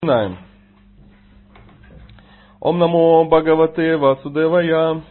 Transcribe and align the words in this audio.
Начинаем. 0.00 0.36
Ом 2.60 2.78
намо 2.78 3.24
Бхагавате 3.24 3.96
Васудевая. 3.96 5.02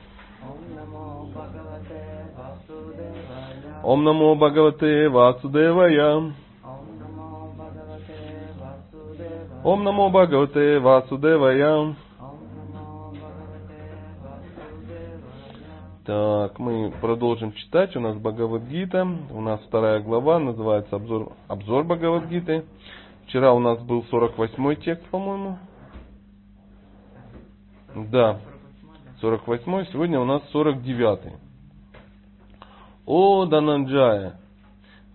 Ом 3.84 4.04
намо 4.06 4.36
Бхагавате 4.36 5.10
Васудевая. 5.10 6.34
Ом 9.64 9.84
намо 9.84 10.10
Бхагавате 10.10 10.80
Васудевая. 10.80 11.96
Так, 16.06 16.60
мы 16.60 16.94
продолжим 17.02 17.52
читать. 17.52 17.94
У 17.98 18.00
нас 18.00 18.16
Бхагавадгита. 18.16 19.06
У 19.32 19.42
нас 19.42 19.60
вторая 19.68 20.00
глава, 20.00 20.40
называется 20.40 20.96
обзор, 20.96 21.34
обзор 21.50 21.84
Бхагавадгиты. 21.84 22.64
Вчера 23.28 23.52
у 23.52 23.60
нас 23.60 23.84
был 23.84 24.06
48 24.06 24.76
текст, 24.84 25.06
по-моему. 25.10 25.60
Да, 27.94 28.40
48 29.20 29.92
сегодня 29.92 30.18
у 30.22 30.24
нас 30.24 30.42
49 30.52 31.34
О, 33.06 33.46
Дананджая, 33.46 34.40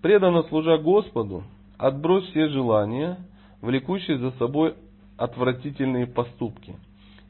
преданно 0.03 0.43
служа 0.43 0.77
Господу, 0.77 1.45
отбрось 1.79 2.29
все 2.29 2.48
желания, 2.48 3.17
влекущие 3.62 4.19
за 4.19 4.33
собой 4.33 4.75
отвратительные 5.17 6.06
поступки, 6.06 6.77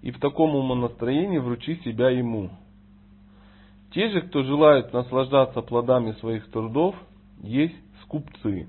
и 0.00 0.10
в 0.10 0.18
таком 0.18 0.56
умонастроении 0.56 1.38
вручи 1.38 1.76
себя 1.84 2.10
Ему. 2.10 2.50
Те 3.92 4.08
же, 4.08 4.22
кто 4.22 4.42
желают 4.42 4.92
наслаждаться 4.92 5.62
плодами 5.62 6.10
своих 6.12 6.50
трудов, 6.50 6.96
есть 7.40 7.76
скупцы. 8.02 8.66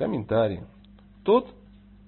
Комментарий. 0.00 0.60
Тот, 1.24 1.54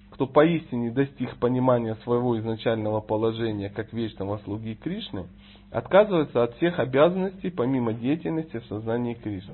кто 0.09 0.25
поистине 0.25 0.89
достиг 0.89 1.37
понимания 1.37 1.93
своего 1.97 2.39
изначального 2.39 3.01
положения 3.01 3.69
как 3.69 3.93
вечного 3.93 4.39
слуги 4.39 4.73
Кришны, 4.73 5.27
отказывается 5.69 6.41
от 6.41 6.55
всех 6.55 6.79
обязанностей 6.79 7.51
помимо 7.51 7.93
деятельности 7.93 8.57
в 8.57 8.65
сознании 8.65 9.13
Кришны. 9.13 9.53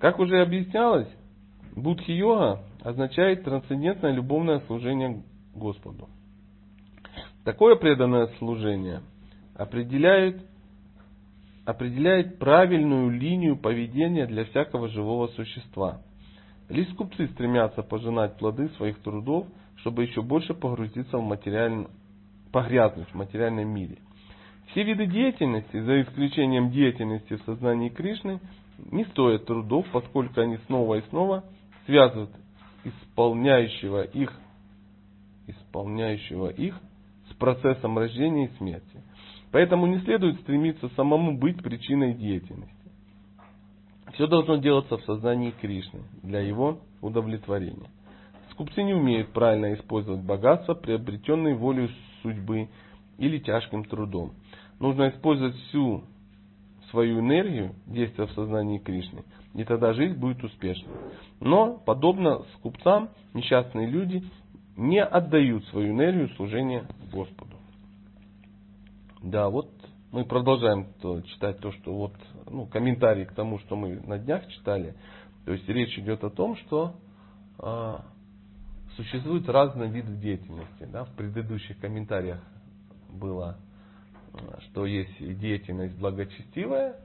Как 0.00 0.18
уже 0.18 0.42
объяснялось, 0.42 1.08
будхи-йога 1.74 2.60
означает 2.82 3.42
трансцендентное 3.42 4.12
любовное 4.12 4.60
служение 4.66 5.22
Господу. 5.54 6.10
Такое 7.44 7.76
преданное 7.76 8.26
служение 8.36 9.00
определяет, 9.54 10.42
определяет 11.64 12.38
правильную 12.38 13.08
линию 13.08 13.56
поведения 13.56 14.26
для 14.26 14.44
всякого 14.44 14.88
живого 14.88 15.28
существа– 15.28 16.02
Лишь 16.70 16.88
скупцы 16.90 17.26
стремятся 17.28 17.82
пожинать 17.82 18.36
плоды 18.38 18.68
своих 18.76 19.00
трудов, 19.00 19.46
чтобы 19.78 20.04
еще 20.04 20.22
больше 20.22 20.54
погрузиться 20.54 21.18
в 21.18 21.22
материальный, 21.22 21.88
погрязнуть 22.52 23.08
в 23.08 23.14
материальном 23.14 23.68
мире. 23.68 23.98
Все 24.70 24.84
виды 24.84 25.06
деятельности, 25.06 25.80
за 25.80 26.02
исключением 26.02 26.70
деятельности 26.70 27.34
в 27.34 27.42
сознании 27.42 27.88
Кришны, 27.88 28.38
не 28.92 29.04
стоят 29.06 29.46
трудов, 29.46 29.84
поскольку 29.92 30.40
они 30.40 30.58
снова 30.66 30.94
и 30.94 31.02
снова 31.10 31.44
связывают 31.86 32.30
исполняющего 32.84 34.02
их, 34.02 34.32
исполняющего 35.48 36.50
их 36.50 36.80
с 37.30 37.34
процессом 37.34 37.98
рождения 37.98 38.46
и 38.46 38.56
смерти. 38.58 39.02
Поэтому 39.50 39.86
не 39.86 39.98
следует 40.02 40.40
стремиться 40.42 40.88
самому 40.90 41.36
быть 41.36 41.60
причиной 41.64 42.14
деятельности. 42.14 42.79
Все 44.20 44.26
должно 44.26 44.56
делаться 44.56 44.98
в 44.98 45.04
сознании 45.04 45.50
Кришны 45.50 46.02
для 46.22 46.40
его 46.40 46.80
удовлетворения. 47.00 47.88
Скупцы 48.50 48.82
не 48.82 48.92
умеют 48.92 49.30
правильно 49.32 49.72
использовать 49.72 50.20
богатство, 50.20 50.74
приобретенные 50.74 51.54
волей 51.54 51.90
судьбы 52.20 52.68
или 53.16 53.38
тяжким 53.38 53.82
трудом. 53.82 54.32
Нужно 54.78 55.08
использовать 55.08 55.56
всю 55.56 56.04
свою 56.90 57.20
энергию, 57.20 57.74
действия 57.86 58.26
в 58.26 58.32
сознании 58.32 58.76
Кришны, 58.76 59.22
и 59.54 59.64
тогда 59.64 59.94
жизнь 59.94 60.18
будет 60.18 60.44
успешной. 60.44 60.94
Но, 61.40 61.78
подобно 61.78 62.42
скупцам, 62.58 63.08
несчастные 63.32 63.86
люди 63.86 64.22
не 64.76 65.02
отдают 65.02 65.64
свою 65.68 65.94
энергию 65.94 66.28
служения 66.36 66.84
Господу. 67.10 67.56
Да, 69.22 69.48
вот 69.48 69.70
мы 70.12 70.24
продолжаем 70.24 70.92
то, 71.00 71.20
читать 71.20 71.58
то, 71.58 71.70
что 71.72 71.94
вот, 71.94 72.14
ну, 72.48 72.66
комментарий 72.66 73.24
к 73.24 73.32
тому, 73.32 73.58
что 73.60 73.76
мы 73.76 74.00
на 74.00 74.18
днях 74.18 74.46
читали. 74.48 74.94
То 75.44 75.52
есть 75.52 75.68
речь 75.68 75.96
идет 75.98 76.24
о 76.24 76.30
том, 76.30 76.56
что 76.56 76.96
э, 77.58 77.96
существуют 78.96 79.48
разные 79.48 79.88
виды 79.88 80.14
деятельности. 80.16 80.84
Да? 80.92 81.04
В 81.04 81.14
предыдущих 81.14 81.78
комментариях 81.78 82.42
было, 83.08 83.56
что 84.70 84.84
есть 84.84 85.16
деятельность 85.38 85.96
благочестивая, 85.96 86.96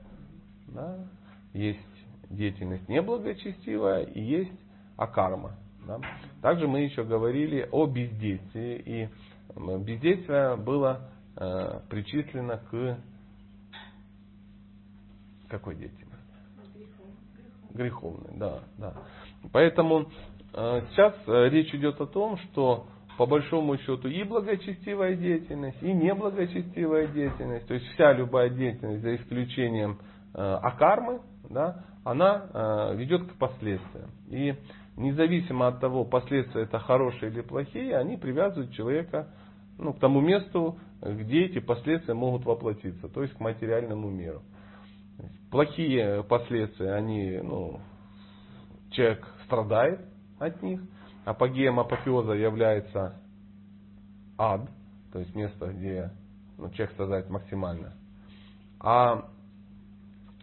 да? 0.68 1.06
есть 1.52 1.80
деятельность 2.28 2.88
неблагочестивая 2.88 4.02
и 4.02 4.20
есть 4.20 4.60
акарма. 4.96 5.56
Да? 5.86 6.00
Также 6.42 6.66
мы 6.66 6.80
еще 6.80 7.04
говорили 7.04 7.68
о 7.70 7.86
бездействии. 7.86 8.82
И 8.84 9.08
бездействие 9.54 10.56
было 10.56 11.08
э, 11.36 11.80
причислено 11.88 12.58
к 12.70 12.98
какой 15.48 15.76
деятельности? 15.76 16.06
Греховной, 17.72 18.36
да, 18.38 18.60
да. 18.78 18.94
Поэтому 19.52 20.06
э, 20.54 20.80
сейчас 20.90 21.14
э, 21.26 21.48
речь 21.50 21.74
идет 21.74 22.00
о 22.00 22.06
том, 22.06 22.38
что 22.38 22.86
по 23.18 23.26
большому 23.26 23.76
счету 23.78 24.08
и 24.08 24.22
благочестивая 24.24 25.14
деятельность, 25.14 25.82
и 25.82 25.92
неблагочестивая 25.92 27.06
деятельность, 27.08 27.66
то 27.66 27.74
есть 27.74 27.86
вся 27.94 28.12
любая 28.12 28.50
деятельность, 28.50 29.02
за 29.02 29.16
исключением 29.16 29.98
э, 30.34 30.38
акармы, 30.38 31.20
да, 31.48 31.84
она 32.04 32.92
ведет 32.94 33.32
к 33.32 33.34
последствиям. 33.34 34.10
И 34.28 34.54
независимо 34.96 35.68
от 35.68 35.80
того, 35.80 36.04
последствия 36.04 36.62
это 36.62 36.78
хорошие 36.78 37.32
или 37.32 37.40
плохие, 37.40 37.96
они 37.96 38.16
привязывают 38.16 38.72
человека 38.72 39.28
ну, 39.78 39.92
к 39.92 39.98
тому 39.98 40.20
месту, 40.20 40.78
где 41.02 41.46
эти 41.46 41.58
последствия 41.58 42.14
могут 42.14 42.44
воплотиться, 42.44 43.08
то 43.08 43.22
есть 43.22 43.34
к 43.34 43.40
материальному 43.40 44.10
миру. 44.10 44.42
Плохие 45.50 46.22
последствия, 46.24 46.92
они, 46.92 47.38
ну, 47.42 47.80
человек 48.90 49.26
страдает 49.44 50.00
от 50.38 50.62
них. 50.62 50.80
Апогеем 51.24 51.80
апофеоза 51.80 52.32
является 52.32 53.20
ад, 54.38 54.68
то 55.12 55.18
есть 55.18 55.34
место, 55.34 55.72
где 55.72 56.10
ну, 56.58 56.70
человек 56.70 56.92
страдает 56.92 57.30
максимально. 57.30 57.94
А 58.80 59.28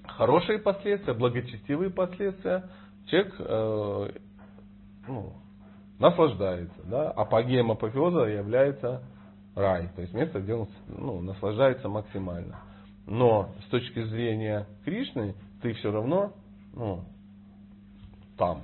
хорошие 0.06 0.60
последствия, 0.60 1.14
благочестивые 1.14 1.90
последствия, 1.90 2.70
человек 3.08 3.36
э, 3.40 4.10
ну, 5.08 5.34
наслаждается. 6.00 6.84
Да? 6.86 7.12
Апогеем 7.12 7.72
апофеоза 7.72 8.26
является 8.26 9.04
рай, 9.56 9.90
то 9.96 10.02
есть 10.02 10.14
место, 10.14 10.40
где 10.40 10.54
он 10.54 10.68
ну, 10.88 11.22
наслаждается 11.22 11.88
максимально. 11.90 12.60
Но 13.06 13.54
с 13.66 13.70
точки 13.70 14.04
зрения 14.06 14.68
Кришны 14.86 15.36
ты 15.62 15.74
все 15.74 15.92
равно 15.92 16.34
ну, 16.74 17.04
там. 18.38 18.64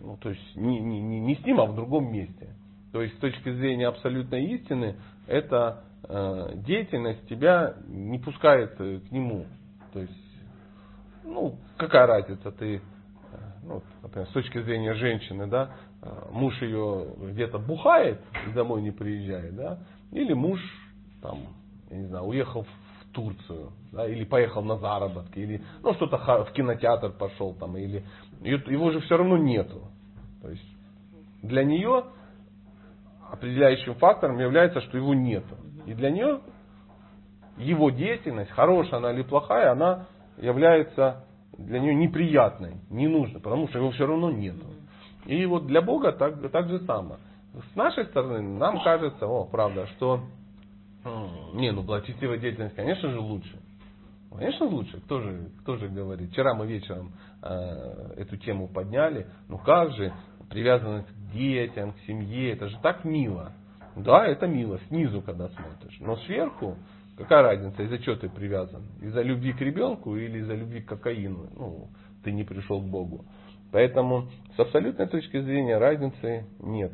Ну, 0.00 0.16
то 0.16 0.30
есть 0.30 0.56
не, 0.56 0.78
не, 0.80 1.20
не 1.20 1.34
с 1.34 1.44
ним, 1.44 1.60
а 1.60 1.66
в 1.66 1.74
другом 1.74 2.12
месте. 2.12 2.54
То 2.92 3.02
есть 3.02 3.16
с 3.16 3.18
точки 3.18 3.52
зрения 3.52 3.88
абсолютной 3.88 4.44
истины, 4.54 4.96
эта 5.26 5.84
э, 6.08 6.52
деятельность 6.66 7.26
тебя 7.28 7.74
не 7.86 8.18
пускает 8.18 8.74
э, 8.78 9.00
к 9.00 9.10
нему. 9.10 9.46
То 9.92 10.00
есть, 10.00 10.12
ну, 11.24 11.58
какая 11.76 12.06
разница, 12.06 12.50
ты, 12.52 12.76
э, 12.76 12.80
ну, 13.64 13.82
например, 14.02 14.28
с 14.28 14.32
точки 14.32 14.62
зрения 14.62 14.94
женщины, 14.94 15.46
да, 15.46 15.72
муж 16.30 16.60
ее 16.62 17.06
где-то 17.18 17.58
бухает 17.58 18.20
и 18.46 18.52
домой 18.52 18.82
не 18.82 18.90
приезжает, 18.90 19.54
да, 19.56 19.78
или 20.12 20.32
муж 20.32 20.60
там, 21.20 21.38
я 21.90 21.96
не 21.96 22.06
знаю, 22.06 22.24
уехал 22.24 22.62
в 22.62 23.12
Турцию, 23.12 23.72
да, 23.92 24.06
или 24.06 24.24
поехал 24.24 24.62
на 24.62 24.76
заработки, 24.76 25.38
или 25.38 25.62
ну 25.82 25.94
что-то 25.94 26.18
в 26.44 26.52
кинотеатр 26.52 27.10
пошел 27.12 27.54
там, 27.54 27.76
или 27.76 28.04
его 28.40 28.90
же 28.92 29.00
все 29.00 29.16
равно 29.16 29.36
нету. 29.36 29.82
То 30.42 30.50
есть 30.50 30.76
для 31.42 31.64
нее 31.64 32.04
определяющим 33.30 33.94
фактором 33.94 34.38
является, 34.38 34.80
что 34.82 34.96
его 34.96 35.14
нету. 35.14 35.56
И 35.86 35.94
для 35.94 36.10
нее 36.10 36.40
его 37.56 37.90
деятельность, 37.90 38.50
хорошая 38.52 38.98
она 38.98 39.12
или 39.12 39.22
плохая, 39.22 39.72
она 39.72 40.06
является 40.36 41.24
для 41.56 41.80
нее 41.80 41.94
неприятной, 41.94 42.76
ненужной, 42.88 43.40
потому 43.40 43.68
что 43.68 43.78
его 43.78 43.90
все 43.90 44.06
равно 44.06 44.30
нету. 44.30 44.66
И 45.28 45.44
вот 45.44 45.66
для 45.66 45.82
Бога 45.82 46.12
так, 46.12 46.50
так 46.50 46.68
же 46.68 46.80
самое. 46.80 47.20
С 47.72 47.76
нашей 47.76 48.06
стороны 48.06 48.40
нам 48.40 48.82
кажется, 48.82 49.26
о, 49.26 49.44
правда, 49.44 49.86
что 49.96 50.22
не, 51.52 51.70
ну 51.70 51.82
благочестивая 51.82 52.38
деятельность, 52.38 52.74
конечно 52.74 53.10
же, 53.10 53.20
лучше. 53.20 53.58
Конечно, 54.30 54.66
лучше. 54.66 55.00
Кто 55.02 55.20
же, 55.20 55.50
кто 55.60 55.76
же 55.76 55.88
говорит? 55.88 56.30
Вчера 56.30 56.54
мы 56.54 56.66
вечером 56.66 57.12
э, 57.42 58.14
эту 58.16 58.38
тему 58.38 58.68
подняли. 58.68 59.26
Ну 59.48 59.58
как 59.58 59.92
же, 59.92 60.14
привязанность 60.48 61.08
к 61.08 61.32
детям, 61.32 61.92
к 61.92 61.98
семье, 62.06 62.52
это 62.52 62.68
же 62.68 62.78
так 62.82 63.04
мило. 63.04 63.52
Да, 63.96 64.26
это 64.26 64.46
мило, 64.46 64.78
снизу, 64.88 65.20
когда 65.20 65.48
смотришь. 65.48 65.98
Но 66.00 66.16
сверху, 66.16 66.76
какая 67.18 67.42
разница, 67.42 67.82
из-за 67.82 67.98
чего 67.98 68.16
ты 68.16 68.30
привязан? 68.30 68.82
Из-за 69.02 69.20
любви 69.20 69.52
к 69.52 69.60
ребенку 69.60 70.16
или 70.16 70.38
из-за 70.38 70.54
любви 70.54 70.80
к 70.80 70.88
кокаину? 70.88 71.50
Ну, 71.54 71.88
ты 72.24 72.32
не 72.32 72.44
пришел 72.44 72.80
к 72.80 72.86
Богу. 72.86 73.26
Поэтому 73.72 74.28
с 74.56 74.60
абсолютной 74.60 75.06
точки 75.06 75.40
зрения 75.40 75.78
разницы 75.78 76.46
нет. 76.60 76.92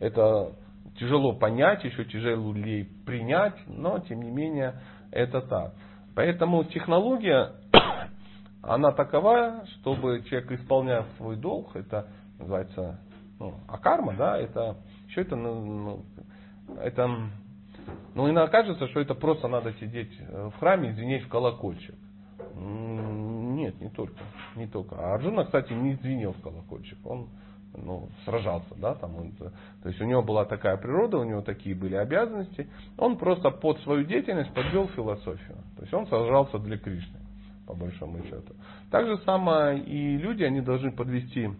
Это 0.00 0.52
тяжело 0.98 1.34
понять, 1.34 1.84
еще 1.84 2.04
тяжелее 2.04 2.86
принять, 3.06 3.56
но 3.66 3.98
тем 4.00 4.22
не 4.22 4.30
менее 4.30 4.80
это 5.10 5.40
так. 5.42 5.74
Поэтому 6.14 6.64
технология, 6.64 7.52
она 8.62 8.92
такова, 8.92 9.64
чтобы 9.80 10.22
человек 10.28 10.52
исполнял 10.52 11.04
свой 11.18 11.36
долг, 11.36 11.74
это 11.74 12.08
называется 12.38 13.00
ну, 13.38 13.54
а 13.68 13.78
карма, 13.78 14.14
да, 14.14 14.38
это 14.38 14.76
все 15.08 15.22
это, 15.22 15.36
ну, 15.36 15.60
ну, 15.64 16.76
это, 16.80 17.08
ну, 18.14 18.30
иногда 18.30 18.48
кажется, 18.48 18.88
что 18.88 19.00
это 19.00 19.14
просто 19.14 19.48
надо 19.48 19.72
сидеть 19.74 20.10
в 20.20 20.52
храме 20.58 20.90
и 20.90 20.92
звенеть 20.92 21.24
в 21.24 21.28
колокольчик. 21.28 21.94
Нет, 23.74 23.80
не 23.80 23.88
только. 23.88 24.20
Не 24.56 24.66
только. 24.66 24.96
А 24.96 25.14
Арджуна, 25.14 25.44
кстати, 25.44 25.72
не 25.72 25.94
звенел 25.94 26.32
в 26.32 26.40
колокольчик. 26.40 26.98
Он 27.04 27.28
ну, 27.76 28.08
сражался, 28.24 28.74
да, 28.76 28.94
там 28.94 29.16
он, 29.16 29.32
то 29.32 29.88
есть 29.88 30.00
у 30.00 30.04
него 30.04 30.22
была 30.22 30.44
такая 30.44 30.76
природа, 30.76 31.18
у 31.18 31.24
него 31.24 31.42
такие 31.42 31.74
были 31.74 31.96
обязанности, 31.96 32.68
он 32.96 33.16
просто 33.18 33.50
под 33.50 33.80
свою 33.80 34.04
деятельность 34.04 34.52
подвел 34.54 34.88
философию, 34.88 35.56
то 35.76 35.82
есть 35.82 35.92
он 35.92 36.06
сражался 36.06 36.58
для 36.58 36.78
Кришны, 36.78 37.18
по 37.66 37.74
большому 37.74 38.22
счету. 38.22 38.54
Так 38.90 39.06
же 39.06 39.18
самое 39.24 39.82
и 39.82 40.16
люди, 40.16 40.44
они 40.44 40.60
должны 40.60 40.92
подвести 40.92 41.50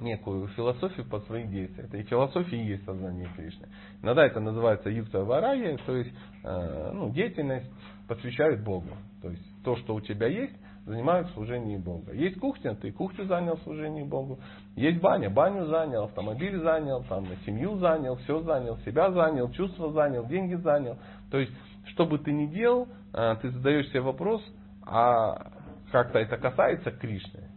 некую 0.00 0.48
философию 0.48 1.06
под 1.06 1.24
свои 1.26 1.46
действия. 1.46 1.84
Это 1.84 1.96
и 1.96 2.02
философия 2.02 2.60
и 2.60 2.66
есть 2.66 2.84
сознание 2.84 3.28
Кришны. 3.36 3.68
Иногда 4.02 4.26
это 4.26 4.40
называется 4.40 4.90
юкта 4.90 5.24
варая, 5.24 5.78
то 5.86 5.96
есть 5.96 6.12
э, 6.42 6.90
ну, 6.92 7.10
деятельность 7.10 7.70
посвящает 8.08 8.62
Богу. 8.62 8.88
То 9.22 9.30
есть 9.30 9.42
то, 9.62 9.76
что 9.76 9.94
у 9.94 10.00
тебя 10.00 10.26
есть, 10.26 10.54
занимают 10.86 11.28
в 11.28 11.34
служении 11.34 11.76
Бога. 11.76 12.12
Есть 12.12 12.38
кухня, 12.38 12.74
ты 12.74 12.92
кухню 12.92 13.24
занял 13.24 13.56
в 13.56 13.62
служении 13.62 14.02
Богу. 14.02 14.38
Есть 14.76 15.00
баня, 15.00 15.30
баню 15.30 15.66
занял, 15.66 16.04
автомобиль 16.04 16.58
занял, 16.58 17.02
там, 17.04 17.26
семью 17.46 17.76
занял, 17.78 18.16
все 18.16 18.42
занял, 18.42 18.76
себя 18.78 19.10
занял, 19.10 19.50
чувства 19.52 19.92
занял, 19.92 20.26
деньги 20.26 20.54
занял. 20.54 20.98
То 21.30 21.38
есть, 21.38 21.52
что 21.86 22.04
бы 22.06 22.18
ты 22.18 22.32
ни 22.32 22.46
делал, 22.46 22.88
э, 23.12 23.36
ты 23.40 23.50
задаешь 23.50 23.88
себе 23.88 24.02
вопрос, 24.02 24.42
а 24.82 25.52
как-то 25.90 26.18
это 26.18 26.36
касается 26.36 26.90
Кришны. 26.90 27.48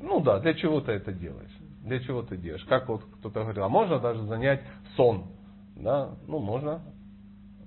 Ну 0.00 0.20
да, 0.20 0.38
для 0.38 0.54
чего 0.54 0.80
ты 0.80 0.92
это 0.92 1.12
делаешь? 1.12 1.50
Для 1.84 2.00
чего 2.00 2.22
ты 2.22 2.36
делаешь? 2.36 2.64
Как 2.64 2.88
вот 2.88 3.02
кто-то 3.18 3.42
говорил, 3.42 3.64
а 3.64 3.68
можно 3.68 3.98
даже 3.98 4.22
занять 4.22 4.62
сон? 4.96 5.26
Да, 5.76 6.14
ну 6.26 6.38
можно, 6.38 6.80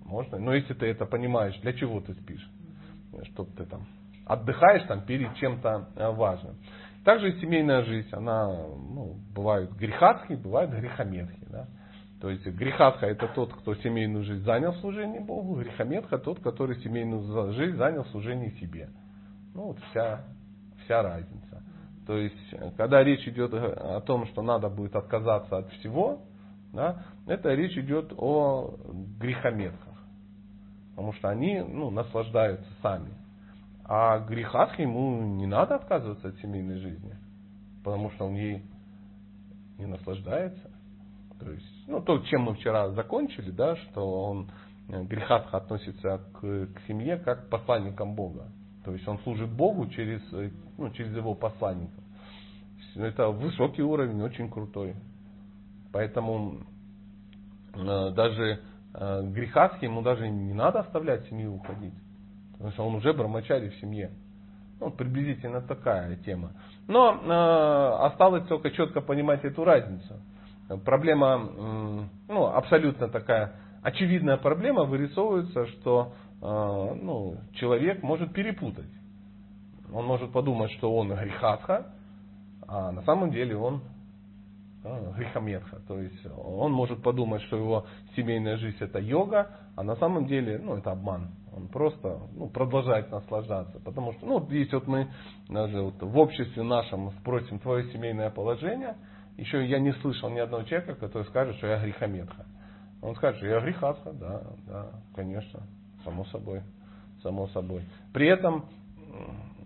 можно. 0.03 0.39
Но 0.39 0.53
если 0.55 0.73
ты 0.73 0.87
это 0.87 1.05
понимаешь, 1.05 1.57
для 1.59 1.73
чего 1.73 2.01
ты 2.01 2.13
спишь? 2.13 2.49
Чтобы 3.25 3.51
ты 3.51 3.65
там 3.65 3.85
отдыхаешь 4.25 4.83
там 4.87 5.01
перед 5.01 5.35
чем-то 5.35 5.89
э, 5.95 6.11
важным. 6.11 6.55
Также 7.03 7.31
и 7.31 7.39
семейная 7.41 7.83
жизнь, 7.83 8.09
она, 8.11 8.47
ну, 8.47 9.15
бывают 9.33 9.71
грехатхи, 9.73 10.33
бывают 10.33 10.71
грехометхи. 10.71 11.47
Да? 11.49 11.67
То 12.21 12.29
есть 12.29 12.45
грехатха 12.45 13.07
это 13.07 13.27
тот, 13.29 13.51
кто 13.53 13.73
семейную 13.75 14.23
жизнь 14.23 14.43
занял 14.43 14.73
в 14.73 14.77
служении 14.77 15.19
Богу, 15.19 15.55
грехометха 15.55 16.19
тот, 16.19 16.39
который 16.39 16.75
семейную 16.81 17.53
жизнь 17.53 17.77
занял 17.77 18.03
в 18.03 18.09
служении 18.09 18.49
себе. 18.59 18.89
Ну 19.55 19.69
вот 19.69 19.79
вся, 19.89 20.23
вся 20.85 21.01
разница. 21.01 21.63
То 22.05 22.17
есть, 22.17 22.53
когда 22.77 23.03
речь 23.03 23.27
идет 23.27 23.53
о 23.53 24.01
том, 24.01 24.27
что 24.27 24.43
надо 24.43 24.69
будет 24.69 24.95
отказаться 24.95 25.57
от 25.57 25.71
всего, 25.73 26.21
да, 26.73 27.05
это 27.25 27.53
речь 27.53 27.77
идет 27.77 28.13
о 28.15 28.75
грехометках. 29.19 29.97
Потому 30.91 31.13
что 31.13 31.29
они 31.29 31.59
ну, 31.59 31.89
наслаждаются 31.89 32.69
сами. 32.81 33.11
А 33.93 34.19
грехах 34.19 34.79
ему 34.79 35.21
не 35.35 35.45
надо 35.45 35.75
отказываться 35.75 36.29
от 36.29 36.37
семейной 36.37 36.77
жизни, 36.77 37.13
потому 37.83 38.09
что 38.11 38.27
он 38.27 38.35
ей 38.35 38.63
не 39.77 39.85
наслаждается. 39.85 40.71
То 41.37 41.51
есть, 41.51 41.87
ну, 41.87 42.01
то, 42.01 42.19
чем 42.19 42.43
мы 42.43 42.53
вчера 42.53 42.91
закончили, 42.91 43.51
да, 43.51 43.75
что 43.75 44.29
он 44.29 44.49
э, 44.87 45.03
грехатха 45.03 45.57
относится 45.57 46.21
к, 46.35 46.39
к 46.39 46.81
семье 46.87 47.17
как 47.17 47.47
к 47.47 47.49
посланникам 47.49 48.15
Бога. 48.15 48.47
То 48.85 48.93
есть 48.93 49.05
он 49.09 49.19
служит 49.23 49.49
Богу 49.49 49.85
через, 49.87 50.21
э, 50.31 50.51
ну, 50.77 50.89
через 50.91 51.13
его 51.13 51.35
посланников. 51.35 52.01
Это 52.95 53.27
высокий 53.27 53.81
уровень, 53.81 54.21
очень 54.21 54.49
крутой. 54.49 54.95
Поэтому 55.91 56.61
э, 57.73 58.11
даже 58.11 58.61
э, 58.93 59.21
грехатхи 59.33 59.83
ему 59.83 60.01
даже 60.01 60.29
не 60.29 60.53
надо 60.53 60.79
оставлять 60.79 61.27
семью 61.27 61.55
уходить. 61.55 61.93
Что 62.73 62.87
он 62.87 62.95
уже 62.95 63.13
брамачари 63.13 63.69
в 63.69 63.75
семье. 63.75 64.11
Ну, 64.79 64.91
приблизительно 64.91 65.61
такая 65.61 66.15
тема. 66.17 66.51
Но 66.87 67.13
э, 67.13 68.05
осталось 68.05 68.47
только 68.47 68.71
четко 68.71 69.01
понимать 69.01 69.43
эту 69.45 69.63
разницу. 69.63 70.19
Проблема, 70.83 71.49
э, 71.49 72.03
ну, 72.29 72.45
абсолютно 72.47 73.07
такая 73.07 73.53
очевидная 73.83 74.37
проблема 74.37 74.83
вырисовывается, 74.83 75.67
что 75.67 76.13
э, 76.41 76.45
ну, 77.01 77.37
человек 77.53 78.01
может 78.03 78.33
перепутать. 78.33 78.89
Он 79.93 80.05
может 80.05 80.31
подумать, 80.31 80.71
что 80.73 80.95
он 80.95 81.09
грехатха, 81.13 81.93
а 82.67 82.91
на 82.91 83.01
самом 83.03 83.31
деле 83.31 83.55
он 83.57 83.81
а, 84.83 85.11
грехометха. 85.17 85.79
То 85.87 85.99
есть 85.99 86.25
он 86.37 86.71
может 86.71 87.01
подумать, 87.03 87.41
что 87.43 87.57
его 87.57 87.85
семейная 88.15 88.57
жизнь 88.57 88.77
это 88.79 88.99
йога, 88.99 89.49
а 89.75 89.83
на 89.83 89.95
самом 89.95 90.25
деле 90.27 90.57
ну, 90.57 90.77
это 90.77 90.91
обман. 90.91 91.31
Он 91.55 91.67
просто 91.67 92.19
ну, 92.33 92.49
продолжает 92.49 93.11
наслаждаться. 93.11 93.79
Потому 93.79 94.13
что, 94.13 94.25
ну, 94.25 94.47
если 94.49 94.75
вот 94.75 94.87
мы 94.87 95.09
даже 95.49 95.81
вот 95.81 96.01
в 96.01 96.17
обществе 96.17 96.63
нашем 96.63 97.11
спросим 97.19 97.59
твое 97.59 97.91
семейное 97.91 98.29
положение, 98.29 98.95
еще 99.37 99.65
я 99.65 99.79
не 99.79 99.91
слышал 99.93 100.29
ни 100.29 100.39
одного 100.39 100.63
человека, 100.63 100.95
который 100.95 101.27
скажет, 101.27 101.55
что 101.57 101.67
я 101.67 101.79
грехометха. 101.81 102.45
Он 103.01 103.15
скажет, 103.15 103.37
что 103.37 103.47
я 103.47 103.59
грехатха, 103.59 104.13
да, 104.13 104.43
да, 104.67 104.91
конечно, 105.15 105.61
само 106.03 106.25
собой, 106.25 106.61
само 107.23 107.47
собой. 107.47 107.83
При 108.13 108.27
этом 108.27 108.65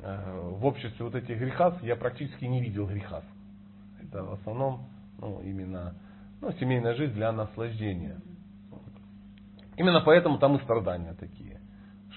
э, 0.02 0.50
в 0.52 0.66
обществе 0.66 1.04
вот 1.04 1.16
этих 1.16 1.38
грехов 1.38 1.82
я 1.84 1.96
практически 1.96 2.46
не 2.46 2.62
видел 2.62 2.88
грехов. 2.88 3.24
Это 4.02 4.24
в 4.24 4.34
основном 4.34 4.88
ну, 5.20 5.42
именно 5.42 5.96
ну, 6.42 6.52
семейная 6.54 6.96
жизнь 6.96 7.14
для 7.14 7.32
наслаждения. 7.32 8.20
Именно 9.78 10.02
поэтому 10.02 10.38
там 10.38 10.56
и 10.56 10.64
страдания 10.64 11.14
такие 11.14 11.60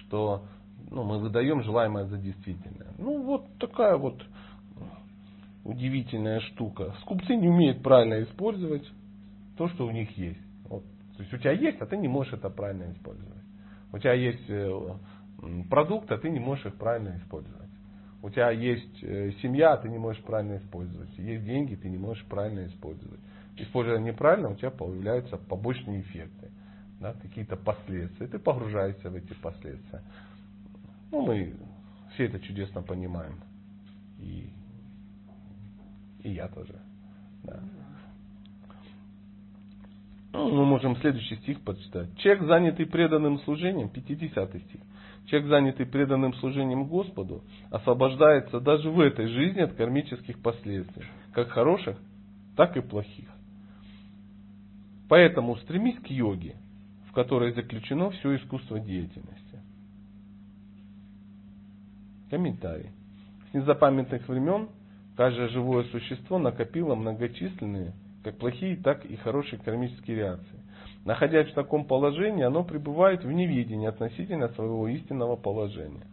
что 0.08 0.44
ну, 0.90 1.04
мы 1.04 1.18
выдаем 1.18 1.62
желаемое 1.62 2.06
за 2.06 2.16
действительное. 2.16 2.88
Ну, 2.98 3.22
вот 3.22 3.46
такая 3.58 3.96
вот 3.96 4.24
удивительная 5.64 6.40
штука. 6.40 6.94
Скупцы 7.02 7.36
не 7.36 7.48
умеют 7.48 7.82
правильно 7.82 8.22
использовать 8.22 8.88
то, 9.56 9.68
что 9.68 9.86
у 9.86 9.90
них 9.90 10.16
есть. 10.16 10.40
Вот. 10.68 10.82
То 11.16 11.22
есть 11.22 11.32
у 11.34 11.38
тебя 11.38 11.52
есть, 11.52 11.80
а 11.80 11.86
ты 11.86 11.96
не 11.96 12.08
можешь 12.08 12.32
это 12.32 12.48
правильно 12.48 12.90
использовать. 12.92 13.42
У 13.92 13.98
тебя 13.98 14.14
есть 14.14 14.48
э, 14.48 14.94
продукт, 15.68 16.10
а 16.10 16.18
ты 16.18 16.30
не 16.30 16.40
можешь 16.40 16.66
их 16.66 16.76
правильно 16.76 17.18
использовать. 17.18 17.67
У 18.28 18.30
тебя 18.30 18.50
есть 18.50 19.02
э, 19.02 19.32
семья, 19.40 19.78
ты 19.78 19.88
не 19.88 19.96
можешь 19.96 20.22
правильно 20.22 20.58
использовать. 20.58 21.08
Есть 21.16 21.46
деньги, 21.46 21.76
ты 21.76 21.88
не 21.88 21.96
можешь 21.96 22.22
правильно 22.26 22.66
использовать. 22.66 23.20
Используя 23.56 23.98
неправильно, 23.98 24.50
у 24.50 24.54
тебя 24.54 24.70
появляются 24.70 25.38
побочные 25.38 26.02
эффекты 26.02 26.50
да, 27.00 27.14
какие-то 27.14 27.56
последствия, 27.56 28.26
ты 28.26 28.38
погружаешься 28.38 29.08
в 29.08 29.14
эти 29.14 29.32
последствия. 29.32 30.02
Ну, 31.10 31.22
мы 31.22 31.54
все 32.12 32.26
это 32.26 32.38
чудесно 32.40 32.82
понимаем. 32.82 33.40
И, 34.18 34.50
и 36.22 36.30
я 36.30 36.48
тоже. 36.48 36.78
Да. 37.44 37.60
Ну, 40.34 40.50
мы 40.50 40.66
можем 40.66 40.96
следующий 40.96 41.36
стих 41.36 41.62
почитать. 41.62 42.14
Человек, 42.18 42.44
занятый 42.44 42.84
преданным 42.84 43.38
служением, 43.40 43.88
50 43.88 44.50
стих. 44.50 44.80
Человек, 45.28 45.50
занятый 45.50 45.84
преданным 45.84 46.32
служением 46.34 46.86
Господу, 46.86 47.44
освобождается 47.70 48.60
даже 48.60 48.90
в 48.90 48.98
этой 48.98 49.28
жизни 49.28 49.60
от 49.60 49.74
кармических 49.74 50.40
последствий, 50.40 51.04
как 51.32 51.50
хороших, 51.50 51.98
так 52.56 52.76
и 52.78 52.80
плохих. 52.80 53.28
Поэтому 55.08 55.56
стремись 55.58 55.98
к 56.00 56.06
йоге, 56.06 56.56
в 57.10 57.12
которой 57.12 57.52
заключено 57.52 58.10
все 58.10 58.36
искусство 58.36 58.80
деятельности. 58.80 59.60
Комментарий. 62.30 62.90
С 63.50 63.54
незапамятных 63.54 64.26
времен 64.28 64.68
каждое 65.14 65.48
живое 65.48 65.84
существо 65.84 66.38
накопило 66.38 66.94
многочисленные, 66.94 67.92
как 68.24 68.38
плохие, 68.38 68.76
так 68.76 69.04
и 69.04 69.16
хорошие 69.16 69.60
кармические 69.60 70.16
реакции. 70.16 70.60
Находясь 71.04 71.48
в 71.48 71.54
таком 71.54 71.84
положении, 71.84 72.44
оно 72.44 72.64
пребывает 72.64 73.24
в 73.24 73.30
неведении 73.32 73.88
относительно 73.88 74.48
своего 74.50 74.88
истинного 74.88 75.36
положения. 75.36 76.06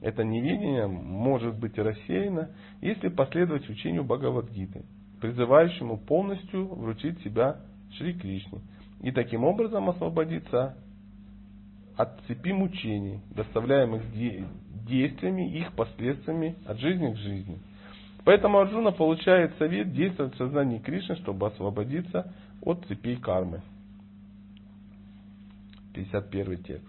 Это 0.00 0.22
неведение 0.22 0.86
может 0.86 1.58
быть 1.58 1.76
рассеяно, 1.76 2.50
если 2.80 3.08
последовать 3.08 3.68
учению 3.68 4.04
Бхагавадгиты, 4.04 4.84
призывающему 5.20 5.98
полностью 5.98 6.66
вручить 6.66 7.20
себя 7.22 7.56
Шри 7.92 8.14
Кришне 8.14 8.60
и 9.02 9.10
таким 9.10 9.44
образом 9.44 9.88
освободиться 9.90 10.76
от 11.96 12.20
цепи 12.28 12.52
мучений, 12.52 13.20
доставляемых 13.30 14.02
действиями 14.86 15.50
и 15.50 15.58
их 15.58 15.72
последствиями 15.72 16.54
от 16.64 16.78
жизни 16.78 17.12
к 17.12 17.16
жизни. 17.16 17.58
Поэтому 18.24 18.58
Арджуна 18.58 18.92
получает 18.92 19.56
совет 19.58 19.92
действовать 19.92 20.34
в 20.34 20.38
сознании 20.38 20.78
Кришны, 20.78 21.16
чтобы 21.16 21.48
освободиться 21.48 22.32
от 22.62 22.84
цепей 22.86 23.16
кармы. 23.16 23.62
51 25.98 26.62
текст. 26.62 26.86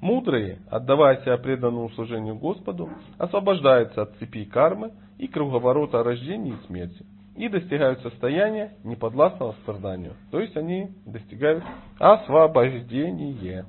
Мудрые, 0.00 0.58
отдавая 0.70 1.20
себя 1.22 1.36
преданному 1.36 1.90
служению 1.90 2.36
Господу, 2.36 2.90
освобождаются 3.18 4.02
от 4.02 4.16
цепей 4.16 4.46
кармы 4.46 4.92
и 5.18 5.26
круговорота 5.26 6.02
рождения 6.02 6.52
и 6.52 6.66
смерти 6.66 7.04
и 7.36 7.48
достигают 7.48 8.00
состояния 8.00 8.74
неподвластного 8.84 9.52
страданию. 9.62 10.14
То 10.30 10.40
есть 10.40 10.56
они 10.56 10.90
достигают 11.06 11.64
освобождения. 11.98 13.64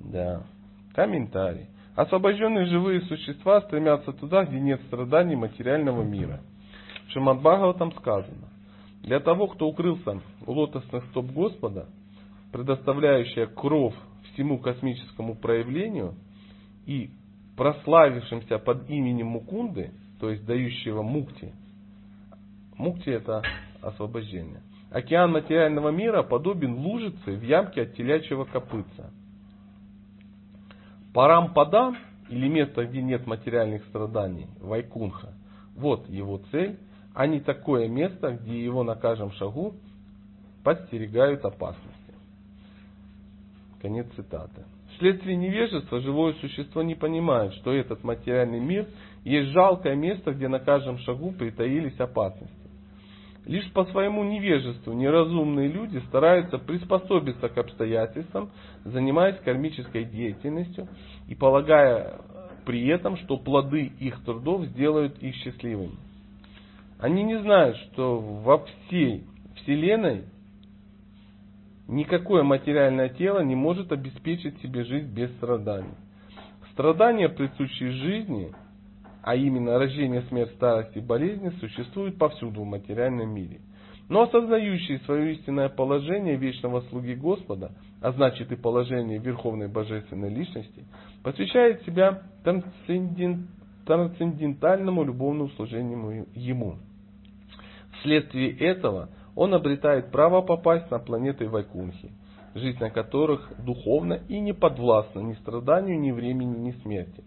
Да. 0.00 0.42
Комментарий. 0.94 1.66
Освобожденные 1.94 2.66
живые 2.66 3.02
существа 3.02 3.60
стремятся 3.62 4.12
туда, 4.12 4.44
где 4.44 4.58
нет 4.60 4.80
страданий 4.86 5.36
материального 5.36 6.02
мира. 6.02 6.40
В 7.06 7.12
Шимад 7.12 7.40
Бхагаватам 7.40 7.92
сказано, 7.92 8.48
для 9.02 9.20
того, 9.20 9.48
кто 9.48 9.68
укрылся 9.68 10.20
у 10.46 10.52
лотосных 10.52 11.04
стоп 11.10 11.26
Господа, 11.26 11.86
предоставляющая 12.52 13.46
кров 13.46 13.94
всему 14.32 14.58
космическому 14.58 15.34
проявлению 15.34 16.14
и 16.86 17.10
прославившимся 17.56 18.58
под 18.58 18.88
именем 18.88 19.26
Мукунды, 19.28 19.92
то 20.20 20.30
есть 20.30 20.44
дающего 20.46 21.02
мукти, 21.02 21.52
мукти 22.76 23.10
это 23.10 23.42
освобождение. 23.82 24.62
Океан 24.90 25.32
материального 25.32 25.90
мира 25.90 26.22
подобен 26.22 26.74
лужице 26.74 27.32
в 27.32 27.42
ямке 27.42 27.82
от 27.82 27.94
телячьего 27.94 28.44
копытца. 28.44 29.10
Парампадам, 31.12 31.96
или 32.30 32.48
место, 32.48 32.84
где 32.86 33.02
нет 33.02 33.26
материальных 33.26 33.84
страданий, 33.86 34.46
Вайкунха, 34.60 35.34
вот 35.74 36.08
его 36.08 36.38
цель, 36.50 36.78
а 37.14 37.26
не 37.26 37.40
такое 37.40 37.88
место, 37.88 38.32
где 38.32 38.62
его 38.62 38.82
на 38.82 38.94
каждом 38.94 39.32
шагу 39.32 39.74
подстерегают 40.62 41.44
опасности. 41.44 41.97
Конец 43.80 44.06
цитаты. 44.16 44.64
Вследствие 44.96 45.36
невежества 45.36 46.00
живое 46.00 46.32
существо 46.34 46.82
не 46.82 46.96
понимает, 46.96 47.54
что 47.54 47.72
этот 47.72 48.02
материальный 48.02 48.58
мир 48.58 48.86
есть 49.24 49.50
жалкое 49.50 49.94
место, 49.94 50.32
где 50.32 50.48
на 50.48 50.58
каждом 50.58 50.98
шагу 50.98 51.32
притаились 51.32 51.98
опасности. 52.00 52.56
Лишь 53.46 53.70
по 53.72 53.84
своему 53.86 54.24
невежеству 54.24 54.92
неразумные 54.92 55.68
люди 55.68 55.98
стараются 56.08 56.58
приспособиться 56.58 57.48
к 57.48 57.56
обстоятельствам, 57.56 58.50
занимаясь 58.84 59.38
кармической 59.44 60.04
деятельностью 60.04 60.88
и 61.28 61.34
полагая 61.34 62.20
при 62.66 62.86
этом, 62.88 63.16
что 63.16 63.38
плоды 63.38 63.92
их 64.00 64.22
трудов 64.24 64.66
сделают 64.66 65.22
их 65.22 65.34
счастливыми. 65.36 65.96
Они 66.98 67.22
не 67.22 67.38
знают, 67.38 67.76
что 67.78 68.18
во 68.18 68.58
всей 68.58 69.24
Вселенной 69.56 70.24
Никакое 71.88 72.42
материальное 72.42 73.08
тело 73.08 73.40
не 73.40 73.56
может 73.56 73.90
обеспечить 73.92 74.60
себе 74.60 74.84
жизнь 74.84 75.08
без 75.08 75.30
страданий. 75.36 75.94
Страдания, 76.72 77.30
присущие 77.30 77.92
жизни, 77.92 78.52
а 79.22 79.34
именно 79.34 79.78
рождение, 79.78 80.20
смерть, 80.28 80.52
старость 80.56 80.94
и 80.96 81.00
болезни, 81.00 81.48
существуют 81.60 82.18
повсюду 82.18 82.60
в 82.60 82.66
материальном 82.66 83.30
мире. 83.30 83.60
Но 84.10 84.20
осознающий 84.22 84.98
свое 85.00 85.32
истинное 85.32 85.68
положение 85.70 86.36
вечного 86.36 86.82
слуги 86.90 87.14
Господа, 87.14 87.72
а 88.02 88.12
значит 88.12 88.52
и 88.52 88.56
положение 88.56 89.18
Верховной 89.18 89.68
Божественной 89.68 90.28
Личности, 90.28 90.84
посвящает 91.22 91.82
себя 91.84 92.22
трансцендентальному 92.44 95.04
любовному 95.04 95.48
служению 95.50 96.26
Ему. 96.34 96.76
Вследствие 98.00 98.50
этого 98.58 99.08
он 99.38 99.54
обретает 99.54 100.10
право 100.10 100.42
попасть 100.42 100.90
на 100.90 100.98
планеты 100.98 101.48
Вайкунхи, 101.48 102.10
жизнь 102.56 102.80
на 102.80 102.90
которых 102.90 103.52
духовно 103.64 104.14
и 104.28 104.40
не 104.40 104.52
подвластна 104.52 105.20
ни 105.20 105.34
страданию, 105.34 106.00
ни 106.00 106.10
времени, 106.10 106.58
ни 106.58 106.72
смерти. 106.82 107.22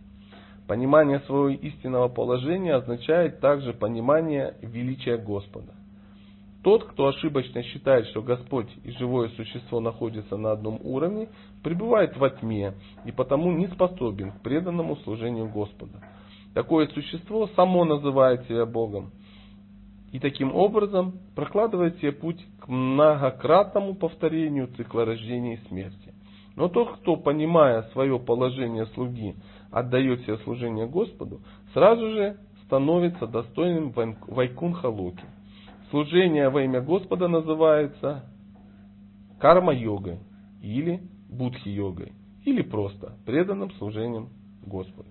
Понимание 0.67 1.21
своего 1.21 1.47
истинного 1.47 2.09
положения 2.09 2.75
означает 2.75 3.39
также 3.39 3.71
понимание 3.71 4.55
величия 4.61 5.17
Господа. 5.17 5.71
Тот, 6.65 6.83
кто 6.83 7.07
ошибочно 7.07 7.63
считает, 7.63 8.07
что 8.07 8.21
Господь 8.21 8.67
и 8.83 8.91
живое 8.91 9.29
существо 9.29 9.79
находятся 9.79 10.35
на 10.35 10.51
одном 10.51 10.81
уровне, 10.83 11.29
пребывает 11.63 12.17
во 12.17 12.29
тьме 12.29 12.73
и 13.05 13.13
потому 13.13 13.53
не 13.53 13.67
способен 13.67 14.33
к 14.33 14.41
преданному 14.41 14.97
служению 14.97 15.47
Господа. 15.47 16.03
Такое 16.53 16.87
существо 16.87 17.47
само 17.55 17.85
называет 17.85 18.45
себя 18.47 18.65
Богом, 18.65 19.11
и 20.11 20.19
таким 20.19 20.53
образом 20.53 21.19
прокладывает 21.35 21.97
себе 21.97 22.11
путь 22.11 22.45
к 22.59 22.67
многократному 22.67 23.95
повторению 23.95 24.67
цикла 24.75 25.05
рождения 25.05 25.55
и 25.55 25.67
смерти. 25.67 26.13
Но 26.55 26.67
тот, 26.67 26.97
кто, 26.97 27.15
понимая 27.15 27.83
свое 27.93 28.19
положение 28.19 28.85
слуги, 28.87 29.35
отдает 29.71 30.21
себе 30.21 30.37
служение 30.39 30.85
Господу, 30.85 31.41
сразу 31.73 32.09
же 32.09 32.37
становится 32.65 33.25
достойным 33.25 33.93
Вайкунха 34.27 34.87
Локи. 34.87 35.23
Служение 35.89 36.49
во 36.49 36.61
имя 36.63 36.81
Господа 36.81 37.27
называется 37.27 38.25
карма-йогой 39.39 40.19
или 40.61 41.01
будхи-йогой, 41.29 42.11
или 42.45 42.61
просто 42.61 43.17
преданным 43.25 43.71
служением 43.71 44.29
Господу. 44.65 45.09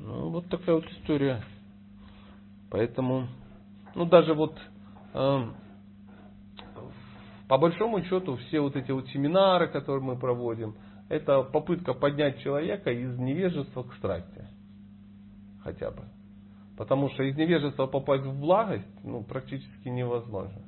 Ну, 0.00 0.28
вот 0.28 0.46
такая 0.48 0.76
вот 0.76 0.84
история 0.92 1.42
Поэтому, 2.74 3.28
ну 3.94 4.04
даже 4.04 4.34
вот 4.34 4.58
э, 5.12 5.44
по 7.46 7.56
большому 7.56 8.02
счету 8.02 8.34
все 8.34 8.58
вот 8.58 8.74
эти 8.74 8.90
вот 8.90 9.06
семинары, 9.10 9.68
которые 9.68 10.02
мы 10.02 10.18
проводим, 10.18 10.74
это 11.08 11.44
попытка 11.44 11.94
поднять 11.94 12.40
человека 12.40 12.90
из 12.90 13.16
невежества 13.16 13.84
к 13.84 13.94
страсти. 13.94 14.48
Хотя 15.62 15.92
бы. 15.92 16.02
Потому 16.76 17.10
что 17.10 17.22
из 17.22 17.36
невежества 17.36 17.86
попасть 17.86 18.24
в 18.24 18.40
благость 18.40 19.04
ну, 19.04 19.22
практически 19.22 19.86
невозможно. 19.86 20.60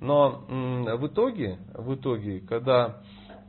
Но 0.00 0.46
в 0.48 1.06
итоге, 1.06 1.58
в 1.74 1.94
итоге, 1.94 2.40
когда 2.40 3.02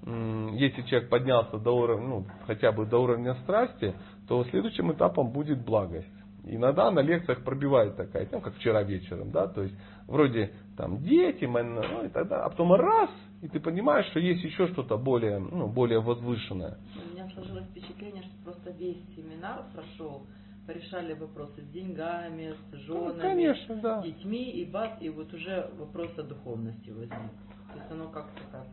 м, 0.03 0.53
если 0.53 0.81
человек 0.81 1.09
поднялся 1.09 1.59
до 1.59 1.71
уровня, 1.71 2.07
ну, 2.07 2.25
хотя 2.45 2.73
бы 2.73 2.85
до 2.85 2.97
уровня 2.97 3.35
страсти, 3.43 3.95
то 4.27 4.43
следующим 4.43 4.91
этапом 4.91 5.31
будет 5.31 5.63
благость. 5.63 6.09
Иногда 6.47 6.91
на 6.91 6.99
лекциях 6.99 7.43
пробивает 7.43 7.95
такая, 7.95 8.27
ну, 8.31 8.39
как 8.39 8.55
вчера 8.55 8.83
вечером, 8.83 9.31
да, 9.31 9.47
то 9.47 9.63
есть 9.63 9.75
вроде 10.07 10.51
там 10.77 10.99
дети, 11.01 11.45
ну 11.45 12.05
и 12.05 12.09
далее, 12.09 12.35
а 12.35 12.49
потом 12.49 12.73
раз, 12.73 13.09
и 13.41 13.47
ты 13.47 13.59
понимаешь, 13.59 14.05
что 14.07 14.19
есть 14.19 14.43
еще 14.43 14.67
что-то 14.67 14.97
более, 14.97 15.39
ну, 15.39 15.67
более 15.67 16.01
возвышенное. 16.01 16.77
У 16.95 17.13
меня 17.13 17.27
сложилось 17.29 17.65
впечатление, 17.67 18.23
что 18.23 18.43
просто 18.43 18.71
весь 18.71 19.03
семинар 19.15 19.65
прошел, 19.73 20.27
порешали 20.67 21.13
вопросы 21.13 21.61
с 21.61 21.69
деньгами, 21.69 22.53
с 22.71 22.75
женами, 22.75 23.13
ну, 23.13 23.21
конечно, 23.21 23.75
да. 23.77 24.01
с 24.01 24.05
детьми, 24.05 24.51
и 24.51 24.65
бац, 24.65 25.01
и 25.01 25.09
вот 25.09 25.33
уже 25.33 25.71
вопрос 25.77 26.11
о 26.17 26.23
духовности 26.23 26.91
возник. 26.91 27.31
То 27.71 27.79
есть 27.79 27.91
оно 27.91 28.09
как-то 28.09 28.41
так 28.51 28.67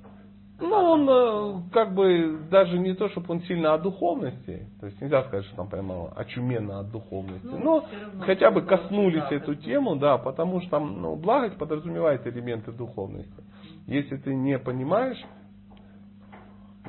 ну, 0.62 0.76
он 0.76 1.08
э, 1.08 1.70
как 1.72 1.94
бы 1.94 2.38
даже 2.50 2.78
не 2.78 2.94
то, 2.94 3.08
чтобы 3.08 3.26
он 3.34 3.42
сильно 3.42 3.74
о 3.74 3.78
духовности, 3.78 4.66
то 4.80 4.86
есть 4.86 5.00
нельзя 5.00 5.24
сказать, 5.24 5.44
что 5.46 5.56
там 5.56 5.68
прямо 5.68 6.12
очуменно 6.12 6.80
от 6.80 6.90
духовности, 6.90 7.44
ну, 7.46 7.58
но 7.58 7.84
хотя 8.20 8.50
бы 8.50 8.62
коснулись 8.62 9.30
эту 9.30 9.56
тему, 9.56 9.96
да, 9.96 10.18
потому 10.18 10.60
что 10.60 10.70
там 10.70 11.02
ну, 11.02 11.16
благость 11.16 11.56
подразумевает 11.58 12.26
элементы 12.26 12.70
духовности. 12.70 13.42
Если 13.86 14.16
ты 14.16 14.34
не 14.34 14.58
понимаешь, 14.58 15.20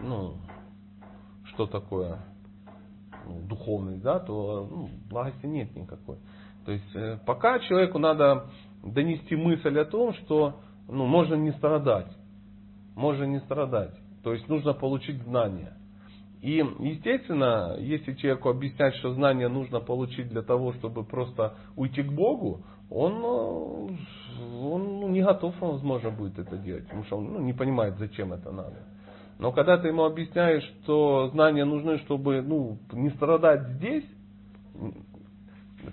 ну, 0.01 0.35
что 1.45 1.65
такое 1.65 2.19
ну, 3.25 3.39
духовность, 3.47 4.03
да, 4.03 4.19
то 4.19 4.67
ну, 4.69 4.89
благости 5.09 5.47
нет 5.47 5.75
никакой. 5.75 6.17
То 6.65 6.71
есть 6.71 6.95
э, 6.95 7.17
пока 7.25 7.57
человеку 7.59 7.97
надо 7.97 8.51
донести 8.83 9.35
мысль 9.35 9.79
о 9.79 9.85
том, 9.85 10.13
что 10.13 10.59
ну, 10.87 11.05
можно 11.05 11.33
не 11.33 11.51
страдать 11.53 12.07
можно 12.95 13.23
не 13.23 13.39
страдать. 13.39 13.95
То 14.23 14.33
есть 14.33 14.47
нужно 14.47 14.73
получить 14.73 15.21
знания. 15.23 15.73
И, 16.41 16.57
естественно, 16.79 17.77
если 17.79 18.13
человеку 18.15 18.49
объяснять, 18.49 18.95
что 18.95 19.13
знания 19.13 19.47
нужно 19.47 19.79
получить 19.79 20.27
для 20.27 20.41
того, 20.41 20.73
чтобы 20.73 21.05
просто 21.05 21.55
уйти 21.77 22.03
к 22.03 22.11
Богу, 22.11 22.65
он, 22.89 23.23
он 23.23 23.97
ну, 24.61 25.07
не 25.07 25.21
готов, 25.21 25.55
возможно, 25.61 26.11
будет 26.11 26.37
это 26.37 26.57
делать, 26.57 26.83
потому 26.83 27.05
что 27.05 27.17
он 27.17 27.31
ну, 27.31 27.39
не 27.39 27.53
понимает, 27.53 27.97
зачем 27.97 28.33
это 28.33 28.51
надо. 28.51 28.83
Но 29.39 29.51
когда 29.53 29.77
ты 29.77 29.87
ему 29.87 30.03
объясняешь, 30.03 30.63
что 30.83 31.29
знания 31.29 31.63
нужны, 31.63 31.97
чтобы 31.99 32.41
ну, 32.41 32.77
не 32.91 33.09
страдать 33.11 33.63
здесь, 33.77 34.05